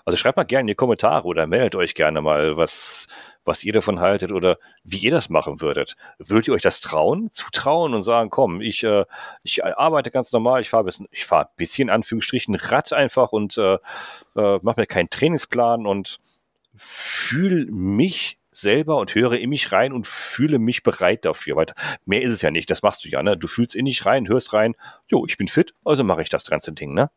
[0.05, 3.07] Also schreibt mal gerne in die Kommentare oder meldet euch gerne mal, was,
[3.44, 5.96] was ihr davon haltet oder wie ihr das machen würdet.
[6.18, 9.05] Würdet ihr euch das trauen, zutrauen und sagen, komm, ich, äh,
[9.42, 13.33] ich arbeite ganz normal, ich fahre bisschen, ich fahre ein bisschen in Anführungsstrichen Rad einfach
[13.33, 13.75] und äh,
[14.37, 16.18] äh, mache mir keinen Trainingsplan und
[16.75, 21.57] fühle mich selber und höre in mich rein und fühle mich bereit dafür.
[21.57, 21.66] Weil
[22.05, 22.70] mehr ist es ja nicht.
[22.70, 23.37] Das machst du ja, ne?
[23.37, 24.75] Du fühlst in dich rein, hörst rein,
[25.09, 27.11] jo, ich bin fit, also mache ich das ganze Ding, ne?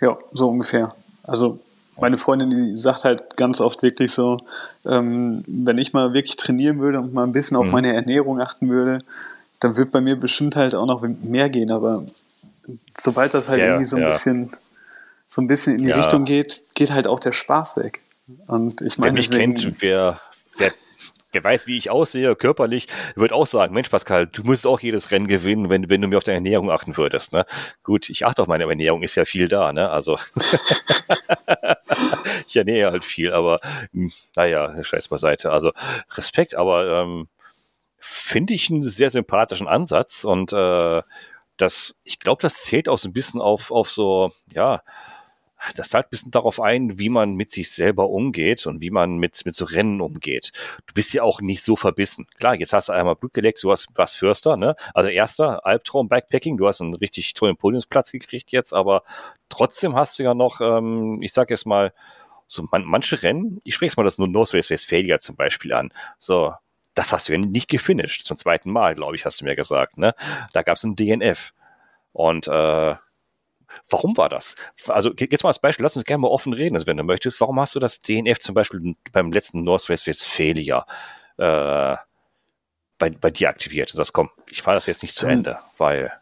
[0.00, 0.94] Ja, so ungefähr.
[1.22, 1.60] Also
[2.00, 4.38] meine Freundin, die sagt halt ganz oft wirklich so,
[4.86, 7.72] ähm, wenn ich mal wirklich trainieren würde und mal ein bisschen auf mhm.
[7.72, 9.00] meine Ernährung achten würde,
[9.60, 11.70] dann wird bei mir bestimmt halt auch noch mehr gehen.
[11.70, 12.06] Aber
[12.98, 14.08] sobald das halt ja, irgendwie so ein ja.
[14.08, 14.50] bisschen
[15.28, 15.96] so ein bisschen in die ja.
[15.96, 18.00] Richtung geht, geht halt auch der Spaß weg.
[18.46, 20.20] Und ich meine, wer mich kennt, wer
[20.60, 20.72] wer,
[21.32, 25.10] wer weiß, wie ich aussehe, körperlich, wird auch sagen, Mensch, Pascal, du musst auch jedes
[25.10, 27.32] Rennen gewinnen, wenn, wenn du mir auf deine Ernährung achten würdest.
[27.32, 27.44] Ne?
[27.82, 29.90] Gut, ich achte auf meine Ernährung, ist ja viel da, ne?
[29.90, 30.18] Also
[32.46, 33.60] ich ernähre halt viel, aber
[33.92, 35.52] hm, naja, scheiß beiseite.
[35.52, 35.72] Also
[36.12, 37.28] Respekt, aber ähm,
[37.98, 41.02] finde ich einen sehr sympathischen Ansatz und äh,
[41.56, 44.80] das, ich glaube, das zählt auch so ein bisschen auf, auf so, ja,
[45.76, 49.16] das zahlt ein bisschen darauf ein, wie man mit sich selber umgeht und wie man
[49.16, 50.52] mit, mit so Rennen umgeht.
[50.86, 52.26] Du bist ja auch nicht so verbissen.
[52.38, 54.76] Klar, jetzt hast du einmal Blut geleckt, du hast was Förster, ne?
[54.94, 59.02] Also erster Albtraum Backpacking, du hast einen richtig tollen Podiumsplatz gekriegt jetzt, aber
[59.48, 61.92] trotzdem hast du ja noch, ähm, ich sag jetzt mal,
[62.46, 65.72] so man, manche Rennen, ich spreche jetzt mal das nur North Race Westphalia zum Beispiel
[65.72, 65.92] an.
[66.18, 66.52] So,
[66.94, 68.26] das hast du ja nicht gefinisht.
[68.26, 70.14] Zum zweiten Mal, glaube ich, hast du mir gesagt, ne?
[70.52, 71.52] Da gab es ein DNF.
[72.12, 72.96] Und äh,
[73.88, 74.56] Warum war das?
[74.86, 77.40] Also jetzt mal als Beispiel, lass uns gerne mal offen reden, also wenn du möchtest.
[77.40, 80.86] Warum hast du das DNF zum Beispiel beim letzten North Race Westphalia
[81.36, 81.96] äh,
[82.98, 83.92] bei, bei dir aktiviert?
[83.92, 86.12] Du sagst, komm, ich fahre das jetzt nicht zu ähm, Ende, weil.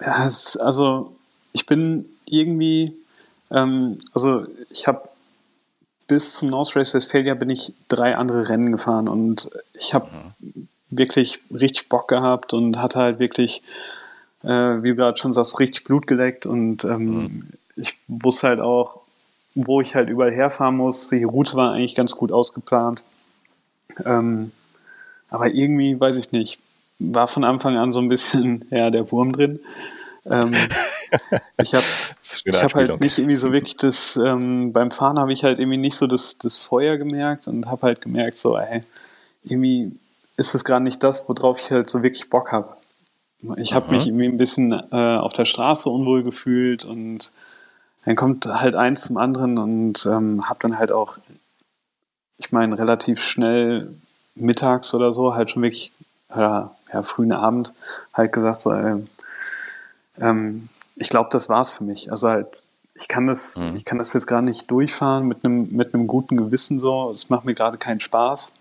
[0.00, 1.16] Ja, es, also
[1.52, 2.94] ich bin irgendwie,
[3.50, 5.08] ähm, also ich habe
[6.06, 10.08] bis zum North Race Westphalia bin ich drei andere Rennen gefahren und ich habe
[10.40, 10.68] mhm.
[10.90, 13.62] wirklich richtig Bock gehabt und hatte halt wirklich
[14.42, 17.48] äh, wie du gerade schon sagst, richtig Blut geleckt und ähm, mhm.
[17.76, 19.00] ich wusste halt auch,
[19.54, 21.08] wo ich halt überall herfahren muss.
[21.08, 23.02] Die Route war eigentlich ganz gut ausgeplant.
[24.04, 24.52] Ähm,
[25.30, 26.60] aber irgendwie, weiß ich nicht,
[26.98, 29.60] war von Anfang an so ein bisschen ja, der Wurm drin.
[30.26, 30.52] Ähm,
[31.62, 31.84] ich habe
[32.44, 35.78] ich hab halt nicht irgendwie so wirklich das, ähm, beim Fahren habe ich halt irgendwie
[35.78, 38.82] nicht so das, das Feuer gemerkt und habe halt gemerkt, so, ey,
[39.42, 39.92] irgendwie
[40.36, 42.76] ist es gerade nicht das, worauf ich halt so wirklich Bock habe.
[43.56, 47.30] Ich habe mich irgendwie ein bisschen äh, auf der Straße unwohl gefühlt und
[48.04, 51.18] dann kommt halt eins zum anderen und ähm, habe dann halt auch,
[52.38, 53.94] ich meine, relativ schnell
[54.34, 55.92] mittags oder so, halt schon wirklich,
[56.34, 57.74] ja, ja frühen Abend,
[58.12, 58.96] halt gesagt, so, äh,
[60.20, 62.10] ähm, ich glaube, das war's für mich.
[62.10, 62.62] Also halt,
[62.94, 63.76] ich kann das, mhm.
[63.76, 67.12] ich kann das jetzt gerade nicht durchfahren mit einem mit einem guten Gewissen so.
[67.12, 68.52] Es macht mir gerade keinen Spaß.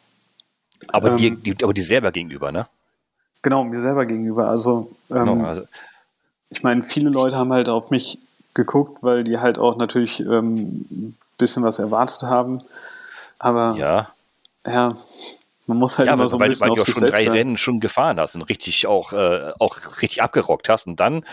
[0.89, 2.67] Aber ähm, dir, aber die selber gegenüber, ne?
[3.47, 4.49] Genau, mir selber gegenüber.
[4.49, 5.61] Also, ähm, genau, also.
[6.49, 8.19] ich meine, viele Leute haben halt auf mich
[8.53, 12.61] geguckt, weil die halt auch natürlich ähm, ein bisschen was erwartet haben.
[13.39, 14.09] Aber ja,
[14.67, 14.97] ja
[15.65, 17.31] man muss halt ja, immer so ein weil, bisschen weil du sich schon drei sein.
[17.31, 21.23] Rennen schon gefahren hast und richtig auch, äh, auch richtig abgerockt hast und dann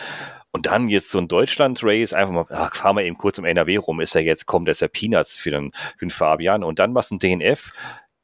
[0.52, 3.78] und dann jetzt so ein Deutschland-Race, einfach mal, ach, fahr mal eben kurz um NRW
[3.78, 6.62] rum, ist ja jetzt, kommt, das ist ja Peanuts für den, für den Fabian.
[6.62, 7.72] Und dann machst du ein DNF,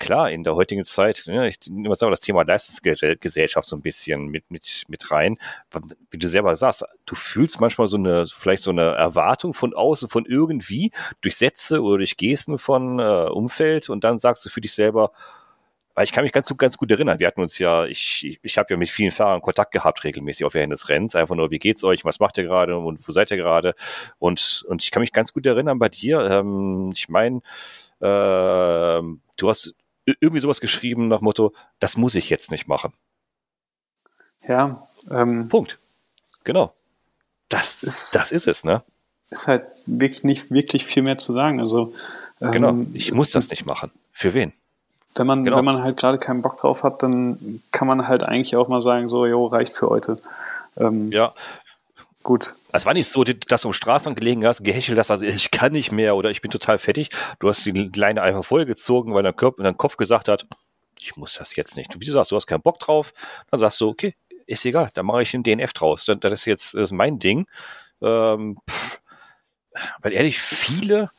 [0.00, 4.26] klar, in der heutigen Zeit, ne, ich nehme mal das Thema Leistungsgesellschaft so ein bisschen
[4.26, 5.38] mit, mit, mit rein.
[6.10, 10.08] Wie du selber sagst, du fühlst manchmal so eine, vielleicht so eine Erwartung von außen,
[10.08, 14.60] von irgendwie, durch Sätze oder durch Gesten von äh, Umfeld und dann sagst du für
[14.60, 15.12] dich selber,
[15.94, 17.18] weil ich kann mich ganz, ganz gut erinnern.
[17.18, 20.46] Wir hatten uns ja, ich, ich, ich habe ja mit vielen Fahrern Kontakt gehabt, regelmäßig
[20.46, 21.14] auf während des Rennens.
[21.14, 23.74] Einfach nur, wie geht's euch, was macht ihr gerade und wo seid ihr gerade?
[24.18, 26.20] Und, und ich kann mich ganz gut erinnern bei dir.
[26.20, 27.40] Ähm, ich meine,
[28.00, 29.02] äh,
[29.36, 32.92] du hast irgendwie sowas geschrieben nach Motto, das muss ich jetzt nicht machen.
[34.46, 34.86] Ja.
[35.10, 35.78] Ähm, Punkt.
[36.44, 36.72] Genau.
[37.48, 38.82] Das ist, das ist es, ne?
[39.30, 41.60] Ist halt wirklich nicht wirklich viel mehr zu sagen.
[41.60, 41.92] Also
[42.38, 43.90] genau, ähm, genau, ich muss das nicht machen.
[44.12, 44.52] Für wen?
[45.14, 45.56] Wenn man, genau.
[45.56, 48.82] wenn man halt gerade keinen Bock drauf hat, dann kann man halt eigentlich auch mal
[48.82, 50.18] sagen, so, jo, reicht für heute.
[50.76, 51.34] Ähm, ja.
[52.22, 52.54] Gut.
[52.72, 55.72] Es war nicht so, dass du am Straßen gelegen hast, gehechelt hast, also ich kann
[55.72, 57.08] nicht mehr oder ich bin total fettig.
[57.38, 60.46] Du hast die Leine einfach vollgezogen, weil dein, Körper, dein Kopf gesagt hat,
[60.98, 61.98] ich muss das jetzt nicht.
[61.98, 63.14] Wie du sagst, du hast keinen Bock drauf,
[63.50, 64.14] dann sagst du, okay,
[64.46, 66.04] ist egal, dann mache ich einen DNF draus.
[66.04, 67.46] Das, ist jetzt das ist mein Ding.
[68.02, 69.00] Ähm, pff,
[70.02, 71.10] weil ehrlich, viele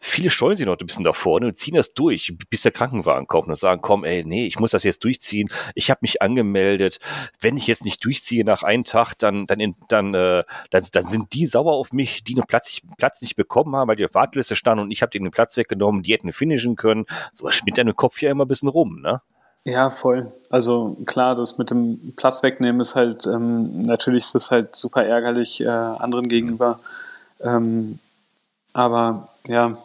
[0.00, 3.26] viele scheuen sich noch ein bisschen da vorne und ziehen das durch, bis der Krankenwagen
[3.26, 5.50] kommt und sagen, komm, ey, nee, ich muss das jetzt durchziehen.
[5.74, 6.98] Ich habe mich angemeldet.
[7.40, 11.32] Wenn ich jetzt nicht durchziehe nach einem Tag, dann, dann, dann, äh, dann, dann sind
[11.34, 14.56] die sauer auf mich, die einen Platz, Platz nicht bekommen haben, weil die auf Warteliste
[14.56, 17.04] standen und ich habe denen den Platz weggenommen, die hätten finishen können.
[17.34, 19.20] So was spinnt deinem Kopf ja immer ein bisschen rum, ne?
[19.64, 20.32] Ja, voll.
[20.48, 25.04] Also klar, das mit dem Platz wegnehmen ist halt, ähm, natürlich ist das halt super
[25.04, 26.80] ärgerlich äh, anderen gegenüber.
[27.40, 27.98] Ähm,
[28.72, 29.76] aber ja,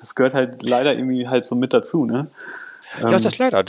[0.00, 2.30] das gehört halt leider irgendwie halt so mit dazu, ne?
[2.98, 3.64] Ja, das ist leider.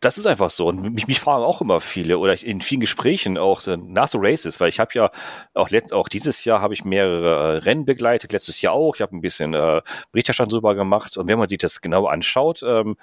[0.00, 0.68] Das ist einfach so.
[0.68, 4.60] Und mich, mich fragen auch immer viele oder in vielen Gesprächen auch nach so Races,
[4.60, 5.10] weil ich habe ja
[5.52, 8.94] auch, let, auch dieses Jahr habe ich mehrere äh, Rennen begleitet, letztes Jahr auch.
[8.94, 11.18] Ich habe ein bisschen äh, Berichterstattung drüber gemacht.
[11.18, 12.96] Und wenn man sich das genau anschaut, ähm,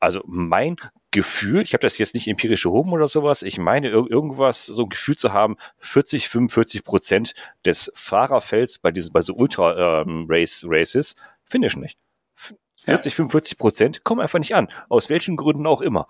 [0.00, 0.76] also mein
[1.10, 4.84] Gefühl, ich habe das jetzt nicht empirisch erhoben oder sowas, ich meine ir irgendwas, so
[4.84, 11.22] ein Gefühl zu haben, 40, 45 Prozent des Fahrerfelds bei diesen, bei so Ultra-Race-Races ähm,
[11.46, 11.98] finishen nicht.
[12.84, 13.16] 40, ja.
[13.16, 14.68] 45 Prozent kommen einfach nicht an.
[14.88, 16.06] Aus welchen Gründen auch immer.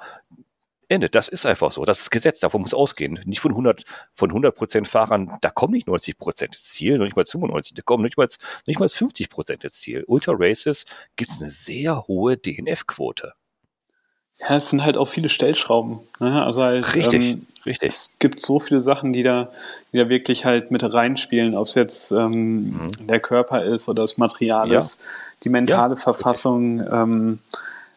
[0.88, 1.08] Ende.
[1.08, 1.84] Das ist einfach so.
[1.84, 2.40] Das ist Gesetz.
[2.40, 3.20] Davon muss ausgehen.
[3.24, 7.04] Nicht von 100, von 100 Prozent Fahrern, da kommen nicht 90 Prozent ins Ziel, noch
[7.04, 8.28] nicht mal 95, da kommen nicht mal,
[8.66, 10.04] nicht mal 50 Prozent ins Ziel.
[10.06, 13.34] Ultra Races gibt es eine sehr hohe DNF-Quote.
[14.38, 16.00] Ja, es sind halt auch viele Stellschrauben.
[16.20, 16.42] Ne?
[16.44, 17.88] Also halt, richtig, ähm, richtig.
[17.88, 19.50] Es gibt so viele Sachen, die da,
[19.92, 23.06] die da wirklich halt mit reinspielen, ob es jetzt ähm, mhm.
[23.06, 24.78] der Körper ist oder das Material ja.
[24.78, 25.00] ist,
[25.42, 26.84] die mentale ja, Verfassung.
[26.90, 27.38] Ähm,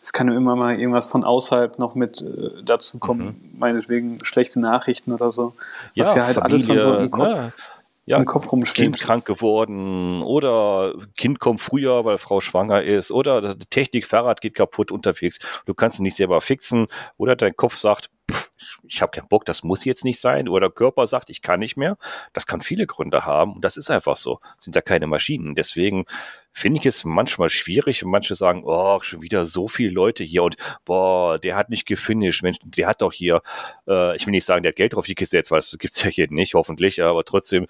[0.01, 3.59] es kann immer mal irgendwas von außerhalb noch mit äh, dazu kommen, mhm.
[3.59, 5.53] meinetwegen schlechte Nachrichten oder so.
[5.97, 7.33] Was ja, ja halt Familie, alles so im Kopf.
[7.33, 7.51] Ja
[8.09, 8.97] ja, im Kopf rumschwimmt.
[8.97, 14.55] Kind krank geworden oder Kind kommt früher, weil Frau schwanger ist oder Technik, Fahrrad geht
[14.55, 15.37] kaputt unterwegs.
[15.67, 18.48] Du kannst es nicht selber fixen oder dein Kopf sagt, pff,
[18.87, 21.59] ich habe keinen Bock, das muss jetzt nicht sein oder der Körper sagt, ich kann
[21.59, 21.97] nicht mehr.
[22.33, 24.39] Das kann viele Gründe haben und das ist einfach so.
[24.55, 25.55] Das sind ja keine Maschinen.
[25.55, 26.05] Deswegen
[26.53, 30.43] finde ich es manchmal schwierig und manche sagen, oh, schon wieder so viele Leute hier
[30.43, 33.41] und boah, der hat nicht gefinisht, Mensch, der hat doch hier,
[33.87, 36.27] äh, ich will nicht sagen, der hat Geld drauf gesetzt, weil das gibt's ja hier
[36.29, 37.67] nicht, hoffentlich, aber trotzdem,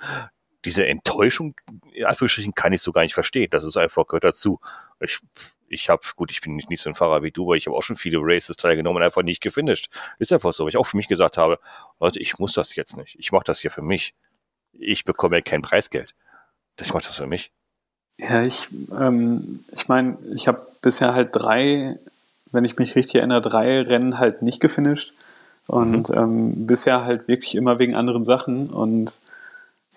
[0.66, 1.56] diese Enttäuschung,
[1.94, 3.50] in Anführungsstrichen, kann ich so gar nicht verstehen.
[3.50, 4.60] Das ist einfach, gehört dazu.
[5.00, 5.20] Ich,
[5.70, 7.78] ich habe, gut, ich bin nicht, nicht so ein Fahrer wie du, aber ich habe
[7.78, 9.90] auch schon viele Races teilgenommen und einfach nicht gefinisht.
[10.18, 11.60] Ist einfach so, weil ich auch für mich gesagt habe,
[12.00, 13.16] Leute, ich muss das jetzt nicht.
[13.20, 14.14] Ich mache das hier für mich.
[14.74, 16.16] Ich bekomme ja kein Preisgeld.
[16.80, 17.52] Ich mache das für mich.
[18.18, 21.98] Ja, ich, ähm, ich meine, ich habe bisher halt drei,
[22.52, 25.14] wenn ich mich richtig erinnere, drei Rennen halt nicht gefinisht.
[25.68, 26.18] Und mhm.
[26.18, 28.70] ähm, bisher halt wirklich immer wegen anderen Sachen.
[28.70, 29.20] Und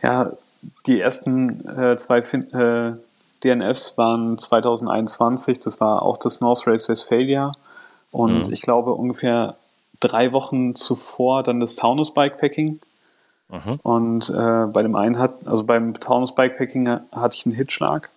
[0.02, 0.32] ja,
[0.86, 2.94] die ersten äh, zwei fin äh,
[3.44, 7.52] DNFs waren 2021, das war auch das North Race Westphalia.
[8.10, 8.52] Und mhm.
[8.52, 9.56] ich glaube ungefähr
[10.00, 12.80] drei Wochen zuvor dann das Taunus Bikepacking.
[13.48, 13.80] Mhm.
[13.82, 18.10] Und äh, bei dem einen hat, also beim Taunus Bikepacking hatte ich einen Hitschlag.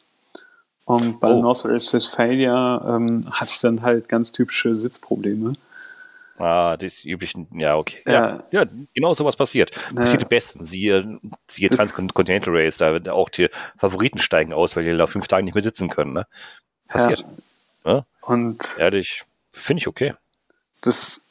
[0.85, 1.41] Und bei oh.
[1.41, 5.55] North Race Westphalia ähm, hatte ich dann halt ganz typische Sitzprobleme.
[6.37, 8.01] Ah, die üblichen, ja, okay.
[8.05, 8.13] Ja,
[8.51, 9.71] ja, ja genau sowas passiert.
[9.95, 10.65] Passiert am besten.
[10.65, 15.43] Siehe, siehe Transcontinental Race, da auch die Favoriten steigen aus, weil die da fünf Tage
[15.43, 16.13] nicht mehr sitzen können.
[16.13, 16.27] Ne?
[16.87, 17.23] Passiert.
[17.85, 17.91] Ja.
[17.91, 18.05] ja?
[18.21, 20.13] Und ehrlich, finde ich okay.
[20.81, 21.29] Das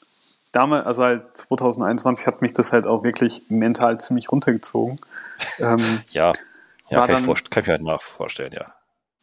[0.53, 5.01] damals, also halt 2021 hat mich das halt auch wirklich mental ziemlich runtergezogen.
[5.59, 6.33] Ähm, ja,
[6.89, 8.73] ja kann, dann, ich kann ich mir halt nach vorstellen, ja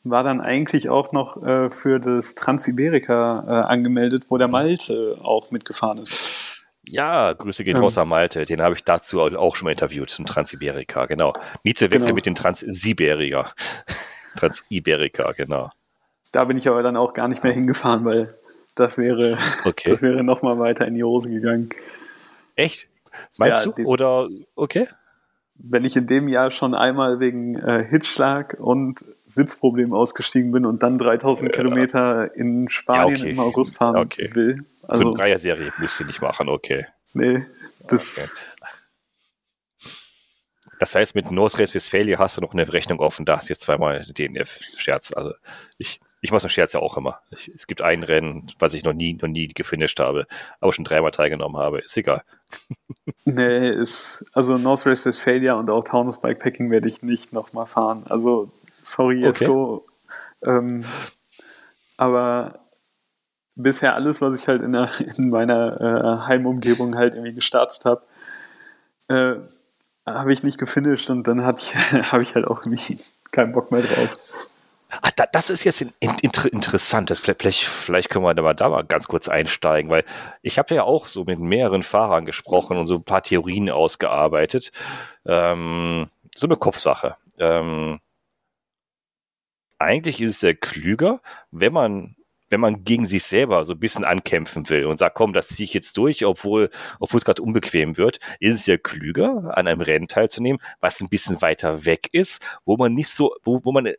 [0.03, 4.53] war dann eigentlich auch noch äh, für das Transiberika äh, angemeldet, wo der mhm.
[4.53, 6.61] Malte auch mitgefahren ist.
[6.87, 8.45] Ja, Grüße gehen raus an Malte.
[8.45, 11.33] Den habe ich dazu auch schon mal interviewt, zum Transiberika, genau.
[11.63, 12.15] Mieze wechselt genau.
[12.15, 13.51] mit dem Transiberika.
[14.35, 15.69] Transiberika, genau.
[16.31, 18.35] Da bin ich aber dann auch gar nicht mehr hingefahren, weil
[18.75, 19.89] das wäre, okay.
[19.89, 21.69] das wäre nochmal weiter in die Hose gegangen.
[22.55, 22.87] Echt?
[23.37, 23.83] Meinst ja, du?
[23.83, 24.87] Oder, okay?
[25.55, 30.83] Wenn ich in dem Jahr schon einmal wegen äh, Hitschlag und Sitzproblem ausgestiegen bin und
[30.83, 31.57] dann 3000 ja.
[31.57, 33.31] Kilometer in Spanien ja, okay.
[33.31, 34.29] im August fahren okay.
[34.33, 34.65] will.
[34.87, 36.85] Also, so eine Dreierserie musst du nicht machen, okay.
[37.13, 37.45] Nee,
[37.87, 38.35] das.
[38.35, 38.67] Okay.
[40.79, 43.53] Das heißt, mit North Race Westphalia hast du noch eine Rechnung offen, da hast du
[43.53, 45.13] jetzt zweimal DNF-Scherz.
[45.13, 45.31] Also
[45.77, 47.21] ich, ich mache so einen Scherz ja auch immer.
[47.29, 50.25] Ich, es gibt ein Rennen, was ich noch nie, noch nie gefinisht habe,
[50.59, 51.79] aber schon dreimal teilgenommen habe.
[51.79, 52.23] Ist egal.
[53.23, 58.03] Nee, ist, also North Race Westphalia und auch Taunus Bikepacking werde ich nicht nochmal fahren.
[58.09, 59.85] Also sorry, Jesko.
[60.41, 60.57] Okay.
[60.57, 60.85] Ähm,
[61.97, 62.59] aber
[63.55, 68.03] bisher alles, was ich halt in, der, in meiner äh, Heimumgebung halt irgendwie gestartet habe,
[69.07, 69.35] äh,
[70.05, 71.75] habe ich nicht gefinisht und dann habe ich,
[72.11, 72.99] hab ich halt auch irgendwie
[73.31, 74.17] keinen Bock mehr drauf.
[75.01, 77.09] Ach, da, das ist jetzt in, in, interessant.
[77.09, 80.03] Das, vielleicht, vielleicht können wir da mal, da mal ganz kurz einsteigen, weil
[80.41, 84.71] ich habe ja auch so mit mehreren Fahrern gesprochen und so ein paar Theorien ausgearbeitet.
[85.25, 87.15] Ähm, so eine Kopfsache.
[87.37, 87.99] Ähm,
[89.81, 92.15] eigentlich ist es ja klüger, wenn man
[92.51, 95.65] wenn man gegen sich selber so ein bisschen ankämpfen will und sagt, komm, das ziehe
[95.65, 99.81] ich jetzt durch, obwohl, obwohl es gerade unbequem wird, ist es ja klüger, an einem
[99.81, 103.85] Rennen teilzunehmen, was ein bisschen weiter weg ist, wo man nicht so, wo, wo man,
[103.85, 103.95] äh,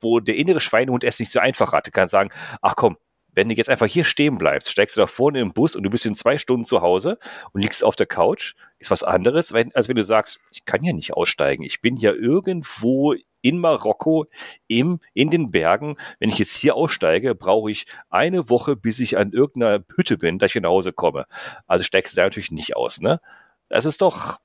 [0.00, 2.30] wo der innere Schweinehund es nicht so einfach hatte, kann sagen,
[2.62, 2.96] ach komm,
[3.34, 5.90] wenn du jetzt einfach hier stehen bleibst, steigst du da vorne im Bus und du
[5.90, 7.18] bist in zwei Stunden zu Hause
[7.52, 10.92] und liegst auf der Couch, ist was anderes, als wenn du sagst, ich kann ja
[10.92, 11.64] nicht aussteigen.
[11.64, 14.26] Ich bin ja irgendwo in Marokko,
[14.68, 15.96] im, in den Bergen.
[16.18, 20.38] Wenn ich jetzt hier aussteige, brauche ich eine Woche, bis ich an irgendeiner Hütte bin,
[20.38, 21.26] dass ich nach Hause komme.
[21.66, 23.20] Also steigst du da natürlich nicht aus, ne?
[23.68, 24.38] Das ist doch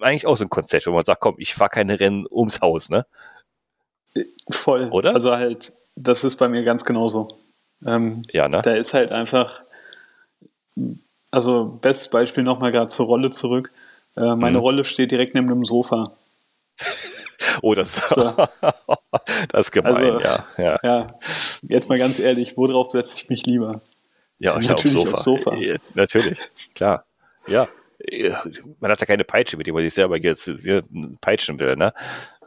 [0.00, 2.90] eigentlich auch so ein Konzept, wo man sagt, komm, ich fahre keine Rennen ums Haus,
[2.90, 3.06] ne?
[4.50, 4.90] Voll.
[4.90, 5.14] Oder?
[5.14, 7.38] Also halt, das ist bei mir ganz genauso.
[7.86, 8.62] Ähm, ja, ne?
[8.62, 9.62] Da ist halt einfach,
[11.30, 13.70] also bestes Beispiel nochmal gerade zur Rolle zurück.
[14.16, 14.64] Äh, meine mhm.
[14.64, 16.12] Rolle steht direkt neben dem Sofa.
[17.62, 18.34] Oh, das, so.
[19.48, 20.78] das ist gemein, also, ja, ja.
[20.82, 21.18] Ja,
[21.62, 23.80] jetzt mal ganz ehrlich, worauf setze ich mich lieber?
[24.38, 25.50] Ja, ja natürlich aufs Sofa.
[25.52, 25.78] Aufs Sofa.
[25.94, 26.38] Natürlich,
[26.74, 27.04] klar.
[27.46, 27.68] Ja,
[28.80, 30.50] man hat ja keine Peitsche, mit dem man sich selber jetzt
[31.20, 31.92] peitschen will, ne?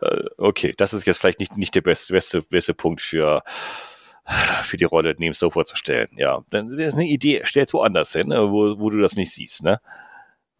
[0.01, 3.43] Äh, okay, das ist jetzt vielleicht nicht, nicht der beste, beste, beste Punkt für,
[4.63, 6.09] für die Rolle neben Sofa zu stellen.
[6.17, 9.31] Ja, dann ist eine Idee, stell es woanders hin, ne, wo, wo du das nicht
[9.31, 9.79] siehst, ne?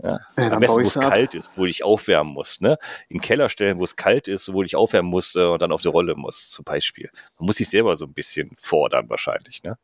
[0.02, 0.20] Ja.
[0.38, 2.62] ja Am besten, wo es kalt ist, wo ich aufwärmen muss.
[2.62, 2.78] Ne?
[3.10, 5.82] In den Keller stellen, wo es kalt ist, wo ich aufwärmen musste und dann auf
[5.82, 7.10] die Rolle muss, zum Beispiel.
[7.40, 9.64] Man muss sich selber so ein bisschen fordern, wahrscheinlich.
[9.64, 9.78] Ne?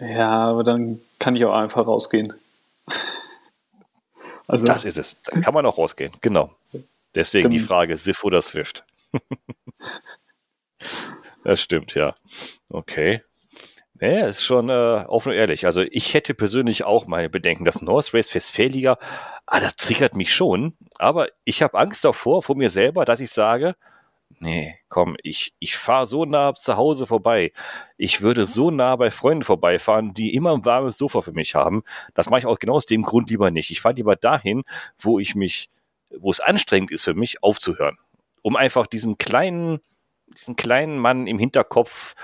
[0.00, 2.32] Ja, aber dann kann ich auch einfach rausgehen.
[4.46, 5.20] Also, das ist es.
[5.24, 6.54] Dann kann man auch rausgehen, genau.
[7.16, 8.84] Deswegen die Frage, SIF oder Swift.
[11.46, 12.12] das stimmt, ja.
[12.68, 13.22] Okay.
[14.00, 15.64] Nee, ist schon äh, offen und ehrlich.
[15.64, 17.64] Also ich hätte persönlich auch meine Bedenken.
[17.64, 18.98] Das North Race Westphalia,
[19.46, 20.76] ah, das triggert mich schon.
[20.98, 23.76] Aber ich habe Angst davor, vor mir selber, dass ich sage,
[24.40, 27.52] nee, komm, ich, ich fahre so nah zu Hause vorbei.
[27.96, 31.84] Ich würde so nah bei Freunden vorbeifahren, die immer ein warmes Sofa für mich haben.
[32.14, 33.70] Das mache ich auch genau aus dem Grund lieber nicht.
[33.70, 34.64] Ich fahre lieber dahin,
[34.98, 35.70] wo ich mich,
[36.10, 37.98] wo es anstrengend ist für mich, aufzuhören.
[38.42, 39.78] Um einfach diesen kleinen,
[40.26, 42.14] diesen kleinen Mann im Hinterkopf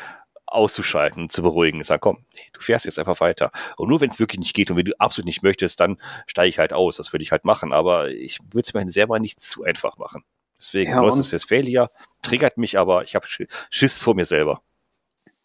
[0.46, 1.82] auszuschalten, zu beruhigen.
[1.82, 3.50] Sag, komm, nee, du fährst jetzt einfach weiter.
[3.76, 6.48] Und nur wenn es wirklich nicht geht und wenn du absolut nicht möchtest, dann steige
[6.48, 6.96] ich halt aus.
[6.96, 7.72] Das würde ich halt machen.
[7.72, 10.24] Aber ich würde es mir selber nicht zu einfach machen.
[10.58, 13.26] Deswegen, ja, Neues Westfalia triggert mich, aber ich habe
[13.70, 14.62] Schiss vor mir selber.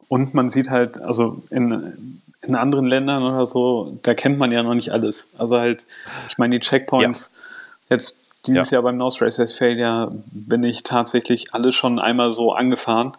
[0.09, 4.61] Und man sieht halt, also in, in anderen Ländern oder so, da kennt man ja
[4.61, 5.27] noch nicht alles.
[5.37, 5.85] Also halt,
[6.29, 7.31] ich meine, die Checkpoints,
[7.89, 7.95] ja.
[7.95, 8.17] jetzt
[8.47, 8.77] dieses ja.
[8.77, 13.13] Jahr beim North Race Westphalia bin ich tatsächlich alle schon einmal so angefahren.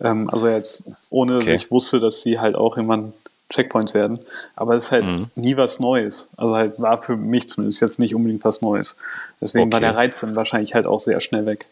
[0.00, 1.52] Ähm, also jetzt, ohne okay.
[1.52, 3.12] dass ich wusste, dass sie halt auch irgendwann
[3.50, 4.20] Checkpoints werden.
[4.56, 5.30] Aber es ist halt mhm.
[5.34, 6.30] nie was Neues.
[6.36, 8.96] Also halt war für mich zumindest jetzt nicht unbedingt was Neues.
[9.40, 9.72] Deswegen okay.
[9.72, 11.66] war der Reiz dann wahrscheinlich halt auch sehr schnell weg.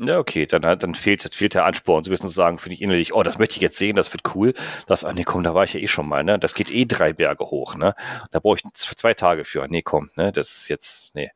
[0.00, 2.04] Ja, okay, dann, dann fehlt, fehlt der Ansporn.
[2.04, 4.54] Sie müssen sagen, finde ich innerlich, oh, das möchte ich jetzt sehen, das wird cool.
[4.86, 6.38] Das, ah, nee, komm, da war ich ja eh schon mal, ne?
[6.38, 7.96] Das geht eh drei Berge hoch, ne?
[8.30, 9.66] Da brauche ich zwei Tage für.
[9.66, 10.30] Nee, komm, ne?
[10.30, 11.32] Das ist jetzt, nee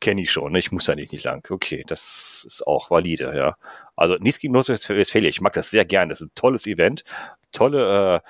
[0.00, 0.58] kenne ich schon, ne?
[0.58, 1.46] ich muss da nicht, nicht lang.
[1.48, 3.56] Okay, das ist auch valide, ja.
[3.96, 7.04] Also nichts gegen Nordrhein-Westfalen, ich mag das sehr gern, das ist ein tolles Event,
[7.52, 8.22] tolle,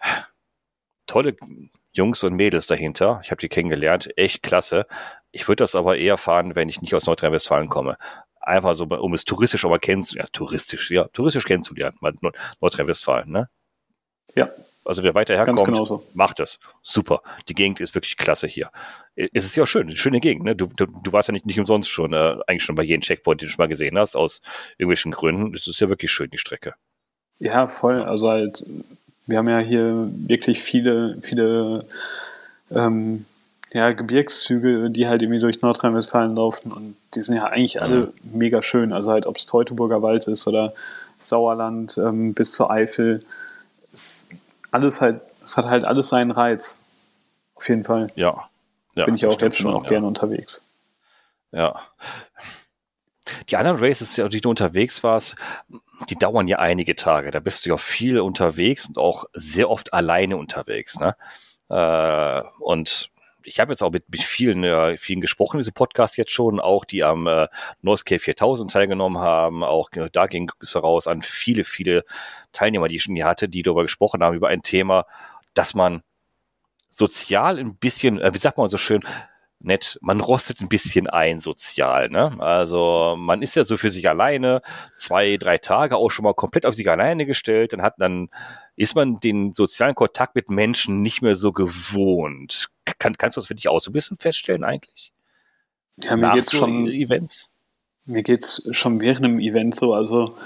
[0.00, 0.06] äh,
[1.06, 1.36] tolle
[1.92, 3.20] Jungs und Mädels dahinter.
[3.22, 4.86] Ich habe die kennengelernt, echt klasse.
[5.30, 7.96] Ich würde das aber eher fahren, wenn ich nicht aus Nordrhein-Westfalen komme.
[8.40, 10.28] Einfach so, um es touristisch mal kennenzulernen.
[10.28, 11.96] Ja, touristisch, ja, touristisch kennenzulernen,
[12.60, 13.48] Nordrhein-Westfalen, ne?
[14.34, 14.50] Ja,
[14.84, 16.60] also wer weiter herkommt, macht es.
[16.82, 17.22] Super.
[17.48, 18.70] Die Gegend ist wirklich klasse hier.
[19.16, 20.44] Es ist ja schön, eine schöne Gegend.
[20.44, 20.56] Ne?
[20.56, 23.40] Du, du, du warst ja nicht, nicht umsonst schon, äh, eigentlich schon bei jedem Checkpoint,
[23.40, 24.42] den du schon mal gesehen hast, aus
[24.76, 25.54] irgendwelchen Gründen.
[25.54, 26.74] Es ist ja wirklich schön, die Strecke.
[27.38, 28.02] Ja, voll.
[28.02, 28.64] Also halt,
[29.26, 31.86] wir haben ja hier wirklich viele, viele
[32.70, 33.24] ähm,
[33.72, 38.38] ja, Gebirgszüge, die halt irgendwie durch Nordrhein-Westfalen laufen und die sind ja eigentlich alle mhm.
[38.38, 38.92] mega schön.
[38.92, 40.74] Also halt, ob es Teutoburger Wald ist oder
[41.18, 43.24] Sauerland ähm, bis zur Eifel.
[43.92, 44.28] Es
[44.74, 46.78] alles halt, es hat halt alles seinen Reiz.
[47.54, 48.08] Auf jeden Fall.
[48.16, 48.48] Ja.
[48.94, 49.90] ja Bin ich auch jetzt schon, auch ja.
[49.90, 50.62] gerne unterwegs.
[51.52, 51.80] Ja.
[53.48, 55.36] Die anderen Races, die du unterwegs warst,
[56.10, 57.30] die dauern ja einige Tage.
[57.30, 60.98] Da bist du ja viel unterwegs und auch sehr oft alleine unterwegs.
[60.98, 61.16] Ne?
[61.68, 63.10] Äh, und
[63.44, 66.84] ich habe jetzt auch mit, mit vielen, äh, vielen gesprochen, diese Podcast jetzt schon, auch
[66.84, 67.48] die am äh,
[67.82, 69.62] North 4000 teilgenommen haben.
[69.62, 72.04] Auch äh, da ging es heraus an viele, viele
[72.52, 75.06] Teilnehmer, die ich schon hier hatte, die darüber gesprochen haben, über ein Thema.
[75.54, 76.02] dass man
[76.90, 79.02] sozial ein bisschen, äh, wie sagt man so schön,
[79.64, 82.34] nett, man rostet ein bisschen ein sozial, ne?
[82.38, 84.62] Also man ist ja so für sich alleine,
[84.96, 88.28] zwei, drei Tage auch schon mal komplett auf sich alleine gestellt, dann hat dann
[88.76, 92.68] ist man den sozialen Kontakt mit Menschen nicht mehr so gewohnt.
[92.98, 95.12] Kann, kannst du das für dich auch so ein bisschen feststellen eigentlich?
[96.02, 97.50] Ja, mir Nach geht's so schon Events.
[98.06, 100.36] Mir geht's schon während dem Event so, also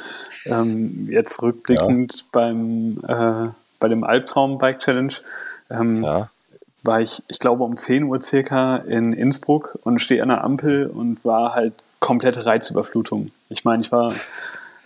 [0.47, 2.27] ähm, jetzt rückblickend ja.
[2.33, 3.49] beim äh,
[3.81, 5.15] bei dem Albtraum Bike Challenge.
[5.71, 6.31] Ähm, ja
[6.89, 10.87] war ich, ich glaube, um 10 Uhr circa in Innsbruck und stehe an der Ampel
[10.87, 13.31] und war halt komplette Reizüberflutung.
[13.51, 14.15] Ich meine, ich war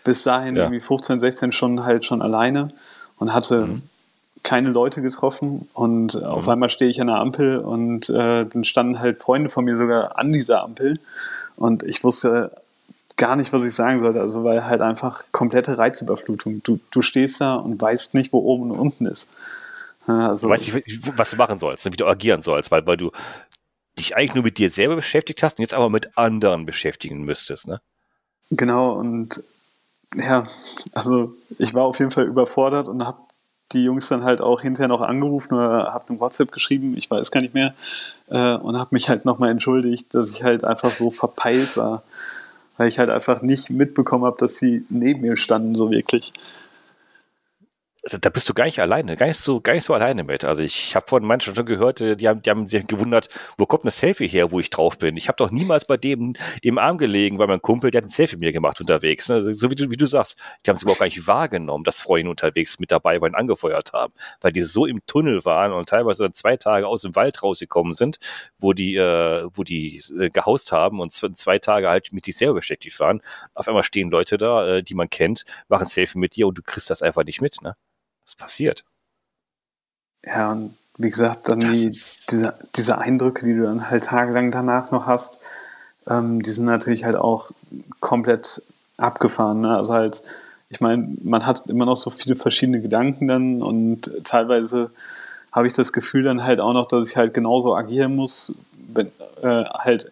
[0.05, 0.65] bis dahin ja.
[0.65, 2.71] irgendwie 15, 16 Stunden halt schon alleine
[3.19, 3.83] und hatte mhm.
[4.43, 6.25] keine Leute getroffen und mhm.
[6.25, 9.77] auf einmal stehe ich an der Ampel und äh, dann standen halt Freunde von mir
[9.77, 10.99] sogar an dieser Ampel
[11.55, 12.51] und ich wusste
[13.17, 16.63] gar nicht, was ich sagen sollte, also weil halt einfach komplette Reizüberflutung.
[16.65, 19.29] Du, du stehst da und weißt nicht, wo oben und unten ist.
[20.07, 23.13] Also, du weißt nicht, was du machen sollst, wie du agieren sollst, weil, weil du
[23.99, 27.69] dich eigentlich nur mit dir selber beschäftigt hast und jetzt aber mit anderen beschäftigen müsstest,
[27.69, 27.81] ne?
[28.51, 29.43] Genau, und
[30.17, 30.47] ja,
[30.93, 33.19] also ich war auf jeden Fall überfordert und habe
[33.73, 37.31] die Jungs dann halt auch hinterher noch angerufen oder habe eine WhatsApp geschrieben, ich weiß
[37.31, 37.75] gar nicht mehr,
[38.29, 42.03] äh, und habe mich halt nochmal entschuldigt, dass ich halt einfach so verpeilt war,
[42.77, 46.33] weil ich halt einfach nicht mitbekommen habe, dass sie neben mir standen, so wirklich
[48.05, 50.45] da bist du gar nicht alleine, gar nicht so, gar nicht so alleine mit.
[50.45, 53.29] Also ich habe von manchen schon gehört, äh, die haben, die haben sich gewundert,
[53.59, 55.17] wo kommt ein Selfie her, wo ich drauf bin.
[55.17, 58.11] Ich habe doch niemals bei dem im Arm gelegen, weil mein Kumpel, der hat ein
[58.11, 59.29] Selfie mir gemacht unterwegs.
[59.29, 59.53] Ne?
[59.53, 60.37] So wie du, wie du sagst,
[60.67, 64.13] die haben es überhaupt gar nicht wahrgenommen, dass Freunde unterwegs mit dabei waren, angefeuert haben,
[64.41, 67.95] weil die so im Tunnel waren und teilweise dann zwei Tage aus dem Wald rausgekommen
[67.95, 68.19] sind,
[68.59, 72.55] wo die, äh, wo die äh, gehaust haben und zwei Tage halt mit sich selber
[72.55, 73.23] beschäftigt waren.
[73.55, 76.63] Auf einmal stehen Leute da, äh, die man kennt, machen Selfie mit dir und du
[76.63, 77.63] kriegst das einfach nicht mit.
[77.63, 77.77] Ne?
[78.25, 78.85] Was passiert?
[80.25, 81.91] Ja, und wie gesagt, dann die,
[82.31, 85.41] diese, diese Eindrücke, die du dann halt tagelang danach noch hast,
[86.09, 87.51] ähm, die sind natürlich halt auch
[88.01, 88.63] komplett
[88.97, 89.63] abgefahren.
[89.63, 89.77] Ne?
[89.77, 90.23] Also halt,
[90.69, 94.91] ich meine, man hat immer noch so viele verschiedene Gedanken dann und teilweise
[95.51, 99.09] habe ich das Gefühl dann halt auch noch, dass ich halt genauso agieren muss, wenn,
[99.43, 100.11] äh, halt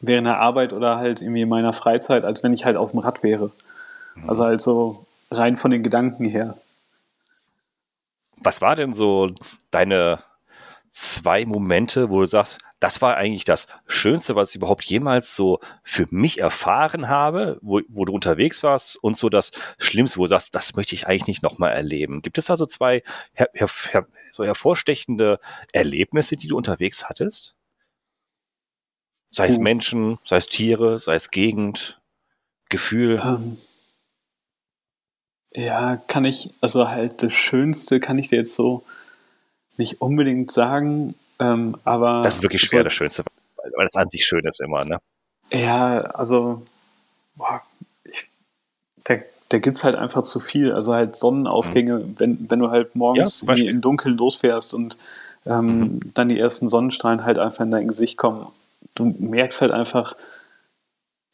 [0.00, 3.00] während der Arbeit oder halt irgendwie in meiner Freizeit, als wenn ich halt auf dem
[3.00, 3.50] Rad wäre.
[4.14, 4.28] Mhm.
[4.28, 6.56] Also halt so rein von den Gedanken her.
[8.36, 9.32] Was war denn so
[9.70, 10.22] deine
[10.90, 15.60] zwei Momente, wo du sagst, das war eigentlich das Schönste, was ich überhaupt jemals so
[15.82, 20.28] für mich erfahren habe, wo, wo du unterwegs warst und so das Schlimmste, wo du
[20.28, 22.22] sagst, das möchte ich eigentlich nicht nochmal erleben.
[22.22, 25.38] Gibt es da so zwei her, her, so hervorstechende
[25.72, 27.56] Erlebnisse, die du unterwegs hattest?
[29.30, 29.58] Sei es.
[29.58, 32.00] Menschen, sei es Tiere, sei es Gegend,
[32.68, 33.20] Gefühl.
[33.22, 33.58] Ähm,
[35.56, 38.84] ja, kann ich, also halt das Schönste kann ich dir jetzt so
[39.78, 42.20] nicht unbedingt sagen, ähm, aber.
[42.22, 43.24] Das ist wirklich schwer, so, das Schönste,
[43.56, 44.98] weil das an sich schön ist immer, ne?
[45.50, 46.62] Ja, also,
[47.36, 47.62] boah,
[48.04, 48.28] ich,
[49.04, 49.16] da,
[49.48, 50.72] da gibt es halt einfach zu viel.
[50.72, 52.14] Also halt Sonnenaufgänge, mhm.
[52.18, 54.98] wenn, wenn du halt morgens ja, im Dunkeln losfährst und
[55.46, 56.00] ähm, mhm.
[56.14, 58.46] dann die ersten Sonnenstrahlen halt einfach in dein Gesicht kommen.
[58.94, 60.16] Du merkst halt einfach,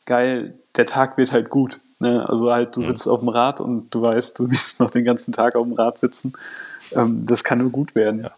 [0.05, 1.81] geil, der Tag wird halt gut.
[2.03, 2.29] Ne?
[2.29, 2.85] Also halt, du mhm.
[2.85, 5.73] sitzt auf dem Rad und du weißt, du wirst noch den ganzen Tag auf dem
[5.73, 6.35] Rad sitzen.
[6.93, 8.23] Ähm, das kann nur gut werden.
[8.25, 8.33] Ja.